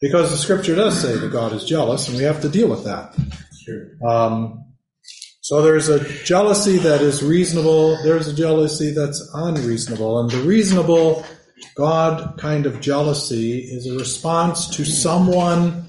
because 0.00 0.30
the 0.30 0.36
Scripture 0.36 0.74
does 0.74 1.00
say 1.00 1.16
that 1.16 1.32
God 1.32 1.52
is 1.52 1.64
jealous, 1.64 2.08
and 2.08 2.16
we 2.16 2.24
have 2.24 2.40
to 2.42 2.48
deal 2.48 2.68
with 2.68 2.84
that. 2.84 3.14
Um, 4.06 4.64
so 5.40 5.62
there's 5.62 5.88
a 5.88 6.00
jealousy 6.22 6.78
that 6.78 7.00
is 7.00 7.22
reasonable. 7.22 8.00
There's 8.04 8.28
a 8.28 8.34
jealousy 8.34 8.92
that's 8.92 9.28
unreasonable, 9.34 10.20
and 10.20 10.30
the 10.30 10.42
reasonable 10.42 11.24
God 11.74 12.38
kind 12.38 12.66
of 12.66 12.80
jealousy 12.80 13.60
is 13.60 13.86
a 13.86 13.96
response 13.96 14.68
to 14.76 14.84
someone 14.84 15.88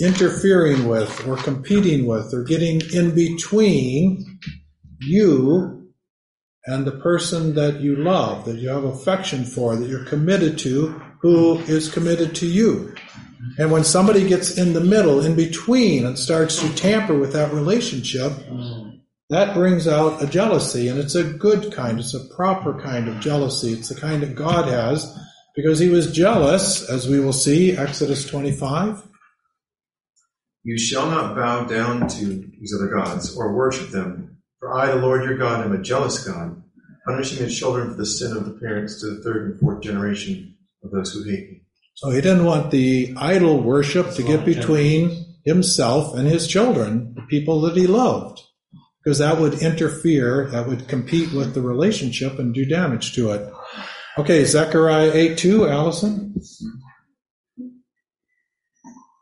interfering 0.00 0.88
with, 0.88 1.26
or 1.26 1.36
competing 1.36 2.06
with, 2.06 2.32
or 2.34 2.42
getting 2.42 2.80
in 2.92 3.14
between 3.14 4.38
you 5.00 5.92
and 6.66 6.86
the 6.86 6.92
person 6.92 7.54
that 7.54 7.80
you 7.80 7.96
love, 7.96 8.44
that 8.46 8.56
you 8.56 8.68
have 8.68 8.84
affection 8.84 9.44
for, 9.44 9.76
that 9.76 9.88
you're 9.88 10.04
committed 10.04 10.58
to, 10.58 11.00
who 11.20 11.58
is 11.60 11.92
committed 11.92 12.34
to 12.34 12.46
you. 12.46 12.94
And 13.58 13.70
when 13.70 13.84
somebody 13.84 14.26
gets 14.26 14.56
in 14.56 14.72
the 14.72 14.80
middle, 14.80 15.24
in 15.24 15.36
between, 15.36 16.06
and 16.06 16.18
starts 16.18 16.60
to 16.60 16.74
tamper 16.74 17.18
with 17.18 17.32
that 17.34 17.52
relationship, 17.52 18.32
that 19.30 19.54
brings 19.54 19.86
out 19.86 20.22
a 20.22 20.26
jealousy, 20.26 20.88
and 20.88 20.98
it's 20.98 21.14
a 21.14 21.24
good 21.24 21.72
kind, 21.72 21.98
it's 21.98 22.14
a 22.14 22.34
proper 22.34 22.80
kind 22.80 23.08
of 23.08 23.20
jealousy. 23.20 23.72
It's 23.72 23.88
the 23.90 24.00
kind 24.00 24.22
that 24.22 24.34
God 24.34 24.66
has, 24.68 25.18
because 25.54 25.78
he 25.78 25.88
was 25.88 26.12
jealous, 26.12 26.88
as 26.88 27.08
we 27.08 27.20
will 27.20 27.32
see, 27.32 27.76
Exodus 27.76 28.26
25. 28.26 29.02
You 30.64 30.78
shall 30.78 31.10
not 31.10 31.36
bow 31.36 31.64
down 31.64 32.08
to 32.08 32.24
these 32.24 32.74
other 32.74 32.88
gods 32.88 33.36
or 33.36 33.52
worship 33.52 33.90
them, 33.90 34.38
for 34.58 34.72
I, 34.72 34.86
the 34.86 34.96
Lord 34.96 35.24
your 35.24 35.36
God, 35.36 35.62
am 35.62 35.72
a 35.72 35.82
jealous 35.82 36.26
God, 36.26 36.62
punishing 37.06 37.44
the 37.44 37.52
children 37.52 37.90
for 37.90 37.96
the 37.96 38.06
sin 38.06 38.34
of 38.34 38.46
the 38.46 38.58
parents 38.58 38.98
to 39.00 39.10
the 39.10 39.22
third 39.22 39.50
and 39.50 39.60
fourth 39.60 39.82
generation 39.82 40.56
of 40.82 40.90
those 40.90 41.12
who 41.12 41.22
hate 41.24 41.50
me. 41.50 41.60
So 41.96 42.08
he 42.10 42.22
didn't 42.22 42.46
want 42.46 42.70
the 42.70 43.14
idol 43.18 43.60
worship 43.60 44.12
to 44.14 44.22
get 44.22 44.46
between 44.46 45.36
himself 45.44 46.16
and 46.16 46.26
his 46.26 46.46
children, 46.46 47.12
the 47.14 47.22
people 47.22 47.60
that 47.62 47.76
he 47.76 47.86
loved, 47.86 48.40
because 49.02 49.18
that 49.18 49.38
would 49.38 49.60
interfere, 49.60 50.48
that 50.48 50.66
would 50.66 50.88
compete 50.88 51.32
with 51.34 51.52
the 51.52 51.60
relationship 51.60 52.38
and 52.38 52.54
do 52.54 52.64
damage 52.64 53.14
to 53.16 53.32
it. 53.32 53.52
Okay, 54.16 54.44
Zechariah 54.46 55.12
8 55.12 55.38
2, 55.38 55.68
Allison. 55.68 56.40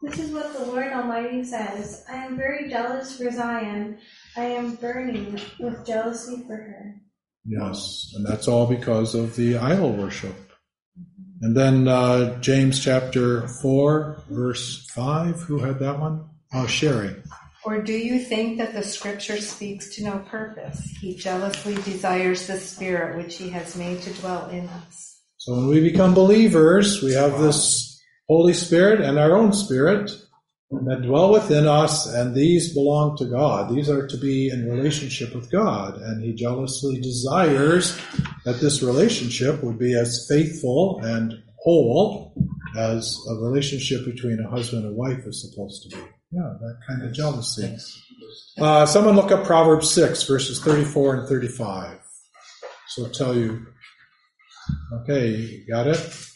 This 0.03 0.19
is 0.19 0.33
what 0.33 0.53
the 0.53 0.65
Lord 0.65 0.93
Almighty 0.93 1.45
says 1.45 2.05
I 2.11 2.17
am 2.17 2.37
very 2.37 2.69
jealous 2.69 3.17
for 3.17 3.31
Zion. 3.31 3.99
I 4.37 4.47
am 4.47 4.75
burning 4.75 5.41
with 5.61 5.87
jealousy 5.87 6.43
for 6.45 6.57
her. 6.57 6.97
Yes, 7.45 8.13
and 8.17 8.27
that's 8.27 8.49
all 8.49 8.67
because 8.67 9.15
of 9.15 9.37
the 9.37 9.59
idol 9.59 9.93
worship. 9.93 10.35
And 11.41 11.57
then 11.57 11.87
uh, 11.87 12.41
James 12.41 12.83
chapter 12.83 13.47
4, 13.49 14.25
verse 14.29 14.87
5. 14.91 15.43
Who 15.43 15.59
had 15.59 15.79
that 15.79 15.99
one? 15.99 16.29
Oh, 16.53 16.67
Sherry. 16.67 17.15
Or 17.65 17.81
do 17.81 17.93
you 17.93 18.19
think 18.19 18.59
that 18.59 18.75
the 18.75 18.83
scripture 18.83 19.39
speaks 19.39 19.95
to 19.97 20.05
no 20.05 20.19
purpose? 20.31 20.81
He 21.01 21.15
jealously 21.15 21.75
desires 21.77 22.49
the 22.49 22.59
spirit 22.59 23.17
which 23.17 23.37
he 23.37 23.51
has 23.51 23.77
made 23.77 24.03
to 24.03 24.13
dwell 24.15 24.49
in 24.51 24.69
us. 24.69 25.21
So 25.37 25.55
when 25.55 25.69
we 25.69 25.81
become 25.81 26.15
believers, 26.15 27.03
we 27.03 27.13
have 27.15 27.41
this 27.41 27.92
Holy 28.29 28.53
Spirit 28.53 29.01
and 29.01 29.19
our 29.19 29.37
own 29.37 29.53
spirit 29.53 30.11
that 30.87 31.03
dwell 31.03 31.33
within 31.33 31.67
us, 31.67 32.07
and 32.07 32.35
these 32.35 32.73
belong 32.73 33.17
to 33.19 33.27
God. 33.27 33.75
These 33.75 33.91
are 33.91 34.07
to 34.07 34.17
be 34.17 34.49
in 34.49 34.71
relationship 34.71 35.35
with 35.35 35.51
God, 35.53 35.97
and 36.01 36.25
He 36.25 36.33
jealously 36.33 36.99
desires 37.01 38.01
that 38.45 38.61
this 38.61 38.83
relationship 38.83 39.63
would 39.63 39.79
be 39.79 39.95
as 39.95 40.27
faithful 40.29 41.01
and 41.05 41.35
whole 41.63 42.35
as 42.77 43.19
a 43.29 43.35
relationship 43.35 44.05
between 44.05 44.41
a 44.41 44.49
husband 44.49 44.85
and 44.85 44.97
wife 44.97 45.27
is 45.27 45.43
supposed 45.43 45.83
to 45.83 45.97
be. 45.97 46.03
Yeah, 46.31 46.55
that 46.61 46.79
kind 46.89 47.03
of 47.03 47.13
jealousy. 47.13 47.77
Uh, 48.59 48.87
someone 48.87 49.15
look 49.15 49.31
up 49.31 49.45
Proverbs 49.45 49.91
6, 49.91 50.23
verses 50.25 50.61
34 50.63 51.17
and 51.17 51.29
35. 51.29 51.99
So 52.89 53.05
I'll 53.05 53.11
tell 53.11 53.37
you. 53.37 53.67
Okay, 55.03 55.29
you 55.29 55.67
got 55.69 55.87
it? 55.87 56.32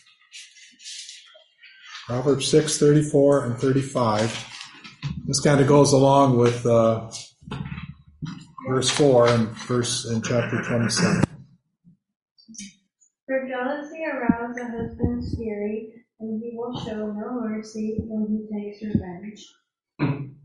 Proverbs 2.06 2.46
6, 2.52 2.78
34 2.78 3.46
and 3.46 3.58
35. 3.58 4.54
This 5.26 5.40
kind 5.40 5.60
of 5.60 5.66
goes 5.66 5.92
along 5.92 6.36
with 6.36 6.64
uh, 6.64 7.10
verse 8.68 8.88
4 8.90 9.28
and 9.28 9.48
verse 9.66 10.08
in 10.08 10.22
chapter 10.22 10.62
27. 10.62 11.24
For 13.26 13.48
jealousy 13.48 14.04
arouses 14.04 14.56
a 14.56 14.70
husband's 14.70 15.34
fury, 15.34 15.94
and 16.20 16.40
he 16.40 16.52
will 16.54 16.80
show 16.84 17.10
no 17.10 17.40
mercy 17.40 17.96
when 17.98 18.28
he 18.30 18.54
takes 18.54 18.84
revenge. 18.84 19.44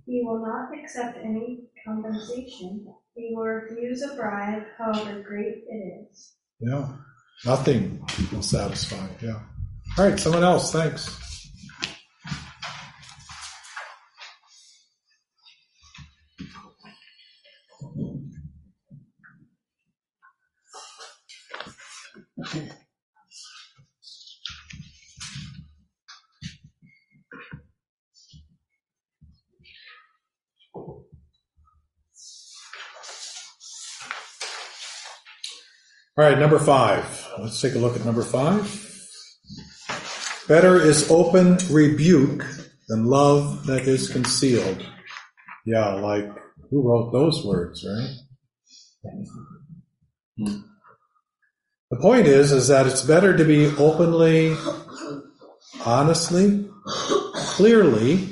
He 0.08 0.24
will 0.26 0.42
not 0.44 0.70
accept 0.76 1.20
any 1.24 1.60
compensation. 1.86 2.88
He 3.16 3.34
will 3.36 3.44
refuse 3.44 4.02
a 4.02 4.16
bribe, 4.16 4.64
however 4.80 5.22
great 5.22 5.64
it 5.70 6.08
is. 6.10 6.34
Yeah, 6.60 6.88
nothing 7.46 8.04
will 8.32 8.42
satisfy. 8.42 9.08
Yeah. 9.22 9.42
All 10.00 10.10
right, 10.10 10.20
someone 10.20 10.44
else. 10.44 10.72
Thanks. 10.72 11.31
All 36.22 36.28
right, 36.30 36.38
number 36.38 36.60
five. 36.60 37.28
Let's 37.40 37.60
take 37.60 37.74
a 37.74 37.80
look 37.80 37.96
at 37.96 38.06
number 38.06 38.22
five. 38.22 38.62
Better 40.48 40.80
is 40.80 41.10
open 41.10 41.58
rebuke 41.72 42.46
than 42.88 43.06
love 43.06 43.66
that 43.66 43.88
is 43.88 44.08
concealed. 44.08 44.86
Yeah, 45.66 45.94
like 45.96 46.30
who 46.70 46.84
wrote 46.88 47.12
those 47.12 47.44
words, 47.44 47.84
right? 47.84 48.18
The 51.90 51.98
point 52.00 52.28
is, 52.28 52.52
is 52.52 52.68
that 52.68 52.86
it's 52.86 53.02
better 53.02 53.36
to 53.36 53.44
be 53.44 53.66
openly, 53.78 54.56
honestly, 55.84 56.70
clearly, 57.34 58.32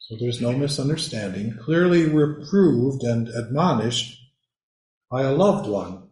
so 0.00 0.16
there's 0.18 0.40
no 0.40 0.52
misunderstanding, 0.52 1.54
clearly 1.60 2.06
reproved 2.06 3.02
and 3.02 3.28
admonished 3.28 4.18
by 5.10 5.20
a 5.20 5.34
loved 5.34 5.68
one, 5.68 6.05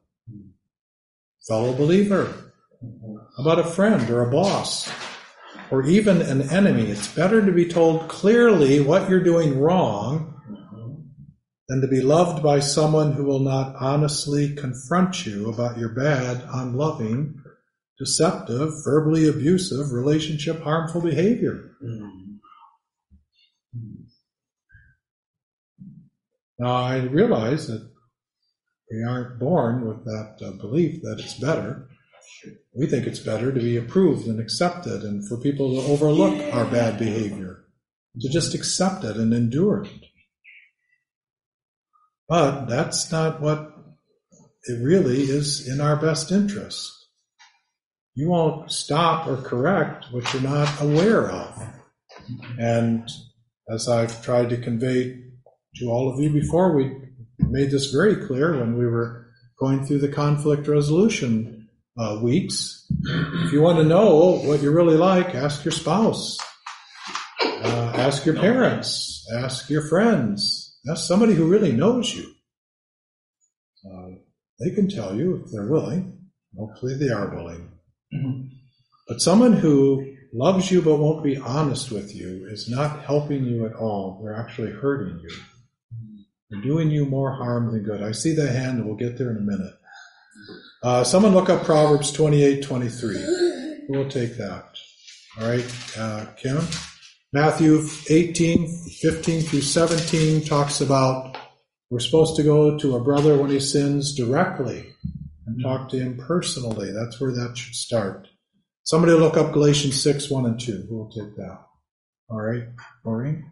fellow 1.46 1.72
believer, 1.74 2.52
about 3.38 3.58
a 3.58 3.64
friend 3.64 4.08
or 4.10 4.22
a 4.22 4.30
boss, 4.30 4.90
or 5.70 5.84
even 5.84 6.22
an 6.22 6.42
enemy. 6.50 6.90
It's 6.90 7.08
better 7.08 7.44
to 7.44 7.52
be 7.52 7.68
told 7.68 8.08
clearly 8.08 8.80
what 8.80 9.08
you're 9.08 9.22
doing 9.22 9.58
wrong 9.58 10.30
than 11.68 11.80
to 11.80 11.88
be 11.88 12.02
loved 12.02 12.42
by 12.42 12.60
someone 12.60 13.12
who 13.12 13.24
will 13.24 13.40
not 13.40 13.74
honestly 13.80 14.54
confront 14.54 15.24
you 15.24 15.48
about 15.48 15.78
your 15.78 15.88
bad, 15.88 16.42
unloving, 16.52 17.40
deceptive, 17.98 18.72
verbally 18.84 19.28
abusive, 19.28 19.92
relationship 19.92 20.62
harmful 20.62 21.00
behavior. 21.00 21.70
Now, 26.58 26.74
I 26.74 26.98
realize 26.98 27.66
that 27.68 27.93
we 28.90 29.02
aren't 29.02 29.38
born 29.38 29.86
with 29.86 30.04
that 30.04 30.36
uh, 30.44 30.52
belief 30.52 31.02
that 31.02 31.18
it's 31.18 31.34
better. 31.34 31.88
We 32.74 32.86
think 32.86 33.06
it's 33.06 33.20
better 33.20 33.52
to 33.52 33.60
be 33.60 33.76
approved 33.76 34.26
and 34.26 34.40
accepted 34.40 35.02
and 35.02 35.26
for 35.26 35.36
people 35.36 35.74
to 35.74 35.92
overlook 35.92 36.54
our 36.54 36.64
bad 36.66 36.98
behavior, 36.98 37.64
to 38.20 38.28
just 38.28 38.54
accept 38.54 39.04
it 39.04 39.16
and 39.16 39.32
endure 39.32 39.84
it. 39.84 40.04
But 42.28 42.66
that's 42.66 43.10
not 43.12 43.40
what 43.40 43.72
it 44.64 44.82
really 44.82 45.22
is 45.22 45.68
in 45.68 45.80
our 45.80 45.96
best 45.96 46.32
interest. 46.32 46.90
You 48.14 48.30
won't 48.30 48.70
stop 48.70 49.26
or 49.26 49.36
correct 49.36 50.06
what 50.10 50.32
you're 50.32 50.42
not 50.42 50.80
aware 50.80 51.30
of. 51.30 51.62
And 52.58 53.08
as 53.68 53.88
I've 53.88 54.22
tried 54.22 54.50
to 54.50 54.56
convey 54.56 55.20
to 55.76 55.86
all 55.86 56.12
of 56.12 56.20
you 56.20 56.30
before, 56.30 56.76
we 56.76 56.96
made 57.38 57.70
this 57.70 57.90
very 57.90 58.26
clear 58.26 58.58
when 58.58 58.76
we 58.78 58.86
were 58.86 59.26
going 59.58 59.84
through 59.84 59.98
the 59.98 60.08
conflict 60.08 60.66
resolution 60.68 61.68
uh, 61.98 62.18
weeks. 62.22 62.86
If 63.44 63.52
you 63.52 63.62
want 63.62 63.78
to 63.78 63.84
know 63.84 64.36
what 64.44 64.60
you're 64.60 64.72
really 64.74 64.96
like, 64.96 65.34
ask 65.34 65.64
your 65.64 65.72
spouse, 65.72 66.38
uh, 67.40 67.92
ask 67.94 68.26
your 68.26 68.34
parents, 68.34 69.26
ask 69.36 69.70
your 69.70 69.86
friends, 69.88 70.78
ask 70.90 71.06
somebody 71.06 71.34
who 71.34 71.46
really 71.46 71.72
knows 71.72 72.14
you. 72.14 72.30
Uh, 73.86 74.16
they 74.60 74.74
can 74.74 74.88
tell 74.88 75.14
you 75.14 75.36
if 75.36 75.52
they're 75.52 75.68
willing. 75.68 76.18
Hopefully, 76.56 76.94
they 76.94 77.10
are 77.10 77.34
willing. 77.34 77.68
But 79.08 79.20
someone 79.20 79.52
who 79.52 80.14
loves 80.32 80.70
you 80.70 80.82
but 80.82 80.96
won't 80.96 81.22
be 81.22 81.36
honest 81.36 81.90
with 81.90 82.14
you 82.14 82.46
is 82.50 82.68
not 82.68 83.04
helping 83.04 83.44
you 83.44 83.66
at 83.66 83.74
all. 83.74 84.20
They're 84.22 84.34
actually 84.34 84.72
hurting 84.72 85.20
you. 85.20 85.30
Doing 86.62 86.90
you 86.90 87.04
more 87.04 87.32
harm 87.32 87.72
than 87.72 87.82
good. 87.82 88.02
I 88.02 88.12
see 88.12 88.34
the 88.34 88.50
hand, 88.50 88.78
and 88.78 88.86
we'll 88.86 88.96
get 88.96 89.18
there 89.18 89.30
in 89.30 89.38
a 89.38 89.40
minute. 89.40 89.74
Uh, 90.82 91.02
someone 91.02 91.32
look 91.32 91.48
up 91.48 91.64
Proverbs 91.64 92.12
28 92.12 92.62
23. 92.62 93.14
Who 93.88 93.98
will 93.98 94.08
take 94.08 94.36
that? 94.36 94.66
All 95.40 95.48
right, 95.48 95.64
uh, 95.98 96.26
Kim? 96.36 96.60
Matthew 97.32 97.84
18 98.08 98.68
15 98.68 99.42
through 99.42 99.60
17 99.62 100.44
talks 100.44 100.80
about 100.80 101.36
we're 101.90 101.98
supposed 101.98 102.36
to 102.36 102.44
go 102.44 102.78
to 102.78 102.96
a 102.96 103.02
brother 103.02 103.36
when 103.36 103.50
he 103.50 103.58
sins 103.58 104.14
directly 104.14 104.86
and 105.46 105.60
talk 105.62 105.88
to 105.88 105.98
him 105.98 106.16
personally. 106.16 106.92
That's 106.92 107.20
where 107.20 107.32
that 107.32 107.56
should 107.56 107.74
start. 107.74 108.28
Somebody 108.84 109.14
look 109.14 109.36
up 109.36 109.52
Galatians 109.52 110.00
6 110.00 110.30
1 110.30 110.46
and 110.46 110.60
2. 110.60 110.86
We'll 110.88 111.10
take 111.10 111.34
that? 111.36 111.58
All 112.28 112.40
right, 112.40 112.64
Maureen? 113.04 113.50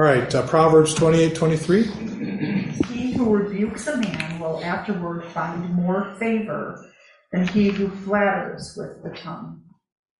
All 0.00 0.06
right, 0.06 0.34
uh, 0.34 0.46
Proverbs 0.46 0.94
28 0.94 1.34
23. 1.34 1.82
He 1.82 3.12
who 3.12 3.36
rebukes 3.36 3.86
a 3.86 3.98
man 3.98 4.40
will 4.40 4.64
afterward 4.64 5.26
find 5.26 5.74
more 5.74 6.16
favor, 6.18 6.90
than 7.32 7.46
he 7.46 7.68
who 7.68 7.90
flatters 7.90 8.74
with 8.78 9.02
the 9.02 9.10
tongue. 9.10 9.60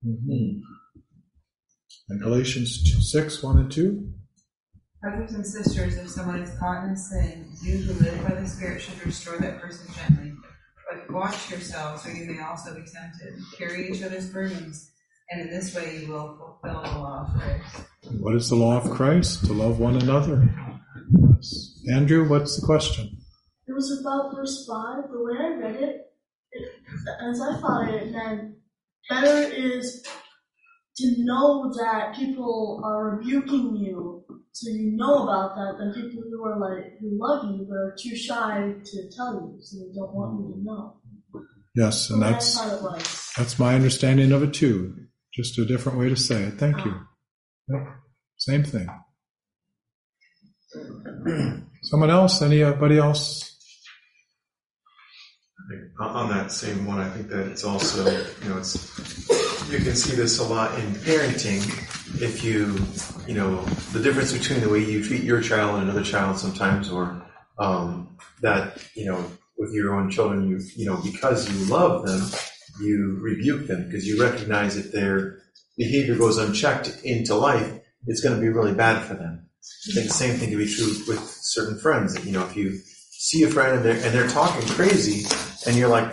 Mhm. 0.07 0.61
And 2.11 2.21
Galatians 2.21 2.93
2, 2.93 3.01
6, 3.01 3.43
1 3.43 3.57
and 3.57 3.73
2. 3.73 4.13
Brothers 5.01 5.33
and 5.33 5.47
sisters, 5.47 5.97
if 5.97 6.11
someone 6.11 6.43
is 6.43 6.59
caught 6.59 6.87
in 6.87 6.95
sin, 6.95 7.51
you 7.63 7.79
who 7.79 8.05
live 8.05 8.23
by 8.29 8.35
the 8.35 8.47
Spirit 8.47 8.83
should 8.83 9.03
restore 9.07 9.39
that 9.39 9.63
person 9.63 9.87
gently. 9.95 10.35
But 10.91 11.11
watch 11.11 11.51
yourselves, 11.51 12.07
or 12.07 12.13
you 12.13 12.31
may 12.31 12.43
also 12.43 12.75
be 12.75 12.83
tempted. 12.83 13.41
Carry 13.57 13.91
each 13.91 14.03
other's 14.03 14.29
burdens, 14.29 14.90
and 15.31 15.41
in 15.43 15.51
this 15.51 15.75
way 15.75 15.99
you 16.01 16.13
will 16.13 16.37
fulfill 16.63 16.83
the 16.83 16.99
law 16.99 17.27
of 17.27 17.41
Christ. 17.41 17.87
What 18.21 18.35
is 18.35 18.49
the 18.49 18.57
law 18.57 18.77
of 18.79 18.91
Christ? 18.91 19.45
To 19.47 19.53
love 19.53 19.79
one 19.79 19.97
another. 19.97 20.49
Yes. 21.33 21.81
Andrew, 21.93 22.29
what's 22.29 22.59
the 22.61 22.67
question? 22.67 23.17
It 23.67 23.73
was 23.73 24.01
about 24.01 24.35
verse 24.35 24.67
5. 24.69 25.11
The 25.11 25.23
way 25.23 25.33
I 25.39 25.55
read 25.57 25.77
it, 25.77 26.01
it 26.53 26.69
as 27.23 27.41
I 27.41 27.61
thought 27.61 27.89
it, 27.89 28.03
it 28.03 28.13
meant 28.13 28.55
better 29.09 29.53
is 29.53 30.05
to 30.97 31.15
know 31.25 31.73
that 31.79 32.15
people 32.17 32.83
are 32.85 33.17
rebuking 33.17 33.77
you, 33.77 34.25
so 34.53 34.69
you 34.71 34.93
know 34.97 35.23
about 35.23 35.55
that, 35.55 35.77
than 35.79 35.95
people 35.95 36.25
who 36.31 36.45
are 36.45 36.59
like, 36.59 36.99
who 37.01 37.09
love 37.13 37.45
you, 37.45 37.67
but 37.69 37.75
are 37.77 37.97
too 37.99 38.17
shy 38.17 38.75
to 38.85 39.11
tell 39.17 39.35
you, 39.35 39.59
so 39.63 39.79
they 39.79 39.95
don't 39.95 40.13
want 40.13 40.41
you 40.41 40.55
to 40.55 40.63
know. 40.65 40.97
Yes, 41.77 42.11
and 42.11 42.21
The 42.21 42.27
way 42.27 42.33
that's 42.33 42.59
thought 42.59 42.73
it 42.77 42.83
was. 42.83 43.33
that's 43.39 43.59
my 43.59 43.75
understanding 43.77 44.33
of 44.33 44.43
it 44.43 44.53
too. 44.53 44.97
Just 45.41 45.59
a 45.59 45.65
different 45.65 45.99
way 45.99 46.11
to 46.11 46.17
say 46.17 46.43
it. 46.43 46.59
Thank 46.59 46.85
you. 46.85 46.95
Yep. 47.69 47.87
Same 48.37 48.63
thing. 48.63 48.89
Someone 51.83 52.11
else? 52.11 52.43
Anybody 52.43 52.99
else? 52.99 53.57
On- 55.99 56.09
on 56.09 56.29
that 56.29 56.53
same 56.53 56.85
one, 56.85 56.99
I 57.01 57.09
think 57.09 57.29
that 57.29 57.47
it's 57.47 57.65
also, 57.65 58.05
you 58.43 58.49
know, 58.51 58.59
it's, 58.59 58.75
you 59.71 59.79
can 59.79 59.97
see 59.97 60.15
this 60.15 60.41
a 60.41 60.45
lot 60.45 60.79
in 60.79 60.93
parenting. 60.97 61.63
If 62.21 62.45
you, 62.45 62.77
you 63.27 63.33
know, 63.35 63.63
the 63.95 64.01
difference 64.01 64.35
between 64.35 64.61
the 64.61 64.69
way 64.69 64.85
you 64.85 65.03
treat 65.03 65.23
your 65.23 65.41
child 65.41 65.77
and 65.77 65.85
another 65.85 66.05
child 66.05 66.37
sometimes, 66.37 66.91
or 66.91 67.23
um, 67.59 68.19
that, 68.43 68.77
you 68.95 69.07
know, 69.07 69.25
with 69.57 69.73
your 69.73 69.95
own 69.95 70.11
children, 70.11 70.51
you, 70.51 70.61
you 70.77 70.85
know, 70.85 71.01
because 71.03 71.51
you 71.51 71.65
love 71.73 72.05
them, 72.05 72.21
you 72.81 73.19
rebuke 73.21 73.67
them 73.67 73.85
because 73.85 74.07
you 74.07 74.23
recognize 74.23 74.77
if 74.77 74.93
their 74.93 75.39
behavior 75.77 76.17
goes 76.17 76.39
unchecked 76.39 77.01
into 77.05 77.35
life, 77.35 77.81
it's 78.07 78.21
going 78.21 78.35
to 78.35 78.41
be 78.41 78.49
really 78.49 78.75
bad 78.75 79.03
for 79.05 79.15
them. 79.15 79.47
I 79.91 79.95
think 79.95 80.09
the 80.09 80.15
same 80.15 80.37
thing 80.37 80.51
can 80.51 80.59
be 80.59 80.73
true 80.73 80.93
with 81.07 81.21
certain 81.21 81.79
friends. 81.79 82.25
You 82.25 82.33
know, 82.33 82.45
if 82.45 82.57
you 82.57 82.79
see 83.11 83.43
a 83.43 83.49
friend 83.49 83.77
and 83.77 83.85
they're, 83.85 84.05
and 84.05 84.15
they're 84.15 84.29
talking 84.29 84.67
crazy, 84.69 85.27
and 85.67 85.77
you're 85.77 85.89
like, 85.89 86.13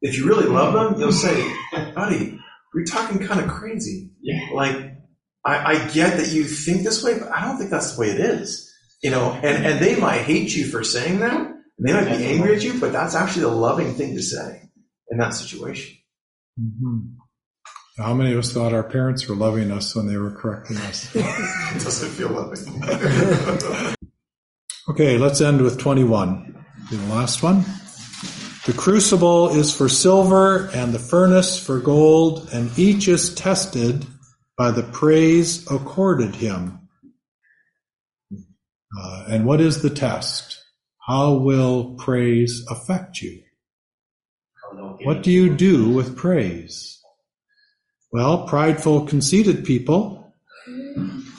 if 0.00 0.16
you 0.16 0.26
really 0.26 0.46
love 0.46 0.74
them, 0.74 1.00
you'll 1.00 1.12
say, 1.12 1.52
buddy, 1.94 2.38
you're 2.74 2.84
talking 2.84 3.26
kind 3.26 3.40
of 3.40 3.48
crazy. 3.48 4.10
Yeah. 4.20 4.48
Like, 4.52 4.76
I, 5.44 5.72
I 5.72 5.88
get 5.88 6.16
that 6.18 6.28
you 6.28 6.44
think 6.44 6.82
this 6.82 7.02
way, 7.02 7.18
but 7.18 7.32
I 7.32 7.44
don't 7.44 7.58
think 7.58 7.70
that's 7.70 7.94
the 7.94 8.00
way 8.00 8.10
it 8.10 8.20
is. 8.20 8.72
You 9.02 9.10
know, 9.10 9.32
and, 9.32 9.64
and 9.64 9.80
they 9.80 9.96
might 9.96 10.22
hate 10.22 10.54
you 10.54 10.66
for 10.66 10.82
saying 10.84 11.20
that, 11.20 11.40
and 11.40 11.62
they 11.78 11.92
might 11.92 12.16
be 12.16 12.24
angry 12.24 12.56
at 12.56 12.62
you, 12.62 12.78
but 12.80 12.92
that's 12.92 13.14
actually 13.14 13.44
a 13.44 13.48
loving 13.48 13.94
thing 13.94 14.14
to 14.14 14.22
say 14.22 14.67
in 15.10 15.18
that 15.18 15.34
situation. 15.34 15.96
Mhm. 16.60 17.14
How 17.96 18.14
many 18.14 18.32
of 18.32 18.38
us 18.38 18.52
thought 18.52 18.72
our 18.72 18.84
parents 18.84 19.28
were 19.28 19.34
loving 19.34 19.70
us 19.72 19.94
when 19.96 20.06
they 20.06 20.16
were 20.16 20.30
correcting 20.30 20.76
us? 20.78 21.08
It 21.14 21.82
doesn't 21.84 22.10
feel 22.10 22.30
loving. 22.30 23.94
Okay, 24.90 25.18
let's 25.18 25.42
end 25.42 25.60
with 25.60 25.76
21. 25.78 26.64
The 26.90 26.96
last 27.14 27.42
one. 27.42 27.62
The 28.64 28.72
crucible 28.74 29.50
is 29.50 29.70
for 29.74 29.86
silver 29.86 30.70
and 30.72 30.94
the 30.94 30.98
furnace 30.98 31.62
for 31.62 31.78
gold, 31.78 32.48
and 32.54 32.70
each 32.78 33.06
is 33.06 33.34
tested 33.34 34.06
by 34.56 34.70
the 34.70 34.82
praise 34.84 35.70
accorded 35.70 36.36
him. 36.36 36.88
Uh, 38.32 39.24
and 39.28 39.44
what 39.44 39.60
is 39.60 39.82
the 39.82 39.90
test? 39.90 40.58
How 41.06 41.34
will 41.34 41.94
praise 41.96 42.64
affect 42.70 43.20
you? 43.20 43.42
What 45.04 45.22
do 45.22 45.30
you 45.30 45.54
do 45.54 45.90
with 45.90 46.16
praise? 46.16 47.00
Well, 48.12 48.46
prideful, 48.46 49.06
conceited 49.06 49.64
people 49.64 50.18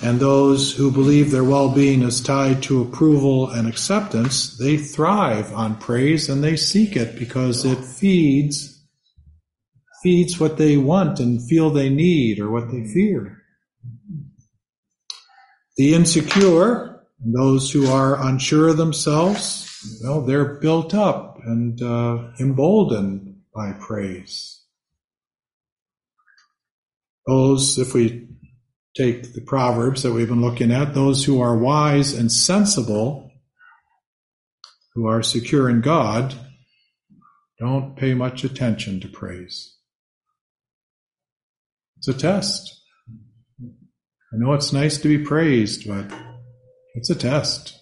and 0.01 0.19
those 0.19 0.71
who 0.73 0.91
believe 0.91 1.29
their 1.29 1.43
well-being 1.43 2.03
is 2.03 2.21
tied 2.21 2.63
to 2.63 2.81
approval 2.81 3.49
and 3.49 3.67
acceptance, 3.67 4.57
they 4.57 4.77
thrive 4.77 5.53
on 5.53 5.75
praise 5.75 6.29
and 6.29 6.41
they 6.41 6.55
seek 6.55 6.95
it 6.95 7.19
because 7.19 7.65
it 7.65 7.83
feeds 7.83 8.77
feeds 10.01 10.39
what 10.39 10.57
they 10.57 10.77
want 10.77 11.19
and 11.19 11.45
feel 11.49 11.69
they 11.69 11.89
need 11.89 12.39
or 12.39 12.49
what 12.49 12.71
they 12.71 12.85
fear. 12.85 13.43
The 15.75 15.93
insecure 15.93 17.05
those 17.19 17.69
who 17.69 17.87
are 17.87 18.25
unsure 18.25 18.69
of 18.69 18.77
themselves, 18.77 19.99
well, 20.01 20.21
they're 20.21 20.55
built 20.55 20.93
up 20.93 21.37
and 21.43 21.81
uh, 21.81 22.31
emboldened 22.39 23.28
by 23.53 23.73
praise. 23.73 24.63
Those, 27.27 27.77
if 27.77 27.93
we 27.93 28.27
take 28.95 29.33
the 29.33 29.41
Proverbs 29.41 30.03
that 30.03 30.13
we've 30.13 30.27
been 30.27 30.41
looking 30.41 30.71
at, 30.71 30.93
those 30.93 31.25
who 31.25 31.41
are 31.41 31.57
wise 31.57 32.13
and 32.13 32.31
sensible, 32.31 33.31
who 34.93 35.07
are 35.07 35.21
secure 35.21 35.69
in 35.69 35.81
God, 35.81 36.33
don't 37.59 37.95
pay 37.95 38.13
much 38.13 38.43
attention 38.43 38.99
to 39.01 39.07
praise. 39.07 39.75
It's 41.97 42.07
a 42.07 42.13
test. 42.13 42.81
I 43.61 44.37
know 44.37 44.53
it's 44.53 44.71
nice 44.71 44.97
to 44.99 45.07
be 45.07 45.23
praised, 45.23 45.87
but 45.87 46.11
it's 46.95 47.09
a 47.09 47.15
test. 47.15 47.77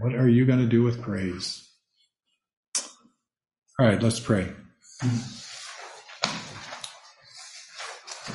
What 0.00 0.14
are 0.14 0.28
you 0.28 0.44
going 0.44 0.58
to 0.58 0.66
do 0.66 0.82
with 0.82 1.02
praise? 1.02 1.63
All 3.76 3.86
right, 3.86 4.00
let's 4.00 4.20
pray. 4.20 4.52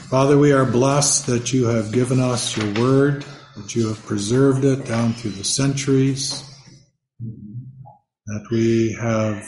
Father, 0.10 0.38
we 0.38 0.52
are 0.52 0.66
blessed 0.66 1.28
that 1.28 1.54
you 1.54 1.68
have 1.68 1.94
given 1.94 2.20
us 2.20 2.58
your 2.58 2.74
word, 2.74 3.24
that 3.56 3.74
you 3.74 3.88
have 3.88 4.06
preserved 4.06 4.66
it 4.66 4.86
down 4.86 5.14
through 5.14 5.32
the 5.32 5.46
centuries, 5.46 6.44
that 8.26 8.48
we 8.52 8.98
have 9.00 9.48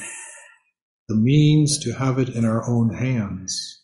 the 1.10 1.16
means 1.18 1.78
to 1.80 1.92
have 1.92 2.20
it 2.20 2.30
in 2.30 2.46
our 2.46 2.66
own 2.70 2.94
hands. 2.94 3.84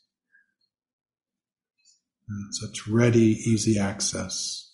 And 2.30 2.56
such 2.56 2.88
ready, 2.88 3.32
easy 3.46 3.78
access. 3.78 4.74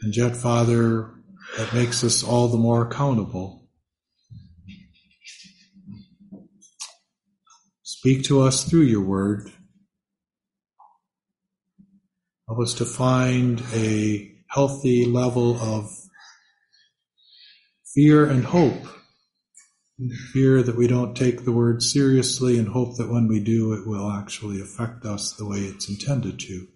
And 0.00 0.16
yet, 0.16 0.36
Father, 0.36 1.10
that 1.58 1.74
makes 1.74 2.02
us 2.02 2.24
all 2.24 2.48
the 2.48 2.56
more 2.56 2.86
accountable. 2.86 3.61
Speak 8.02 8.24
to 8.24 8.42
us 8.42 8.64
through 8.64 8.82
your 8.82 9.00
word. 9.00 9.52
Help 12.48 12.58
us 12.58 12.74
to 12.74 12.84
find 12.84 13.62
a 13.72 14.28
healthy 14.48 15.04
level 15.04 15.56
of 15.60 15.88
fear 17.94 18.28
and 18.28 18.44
hope. 18.44 18.88
Fear 20.32 20.64
that 20.64 20.76
we 20.76 20.88
don't 20.88 21.16
take 21.16 21.44
the 21.44 21.52
word 21.52 21.80
seriously 21.80 22.58
and 22.58 22.66
hope 22.66 22.96
that 22.96 23.08
when 23.08 23.28
we 23.28 23.38
do, 23.38 23.72
it 23.72 23.86
will 23.86 24.10
actually 24.10 24.60
affect 24.60 25.04
us 25.04 25.34
the 25.34 25.46
way 25.46 25.58
it's 25.58 25.88
intended 25.88 26.40
to. 26.40 26.66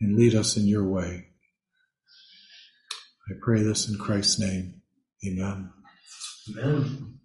And 0.00 0.16
lead 0.16 0.36
us 0.36 0.56
in 0.56 0.68
your 0.68 0.88
way. 0.88 1.30
I 3.28 3.32
pray 3.42 3.64
this 3.64 3.88
in 3.88 3.98
Christ's 3.98 4.38
name. 4.38 4.82
Amen. 5.26 5.72
Amen. 6.56 7.19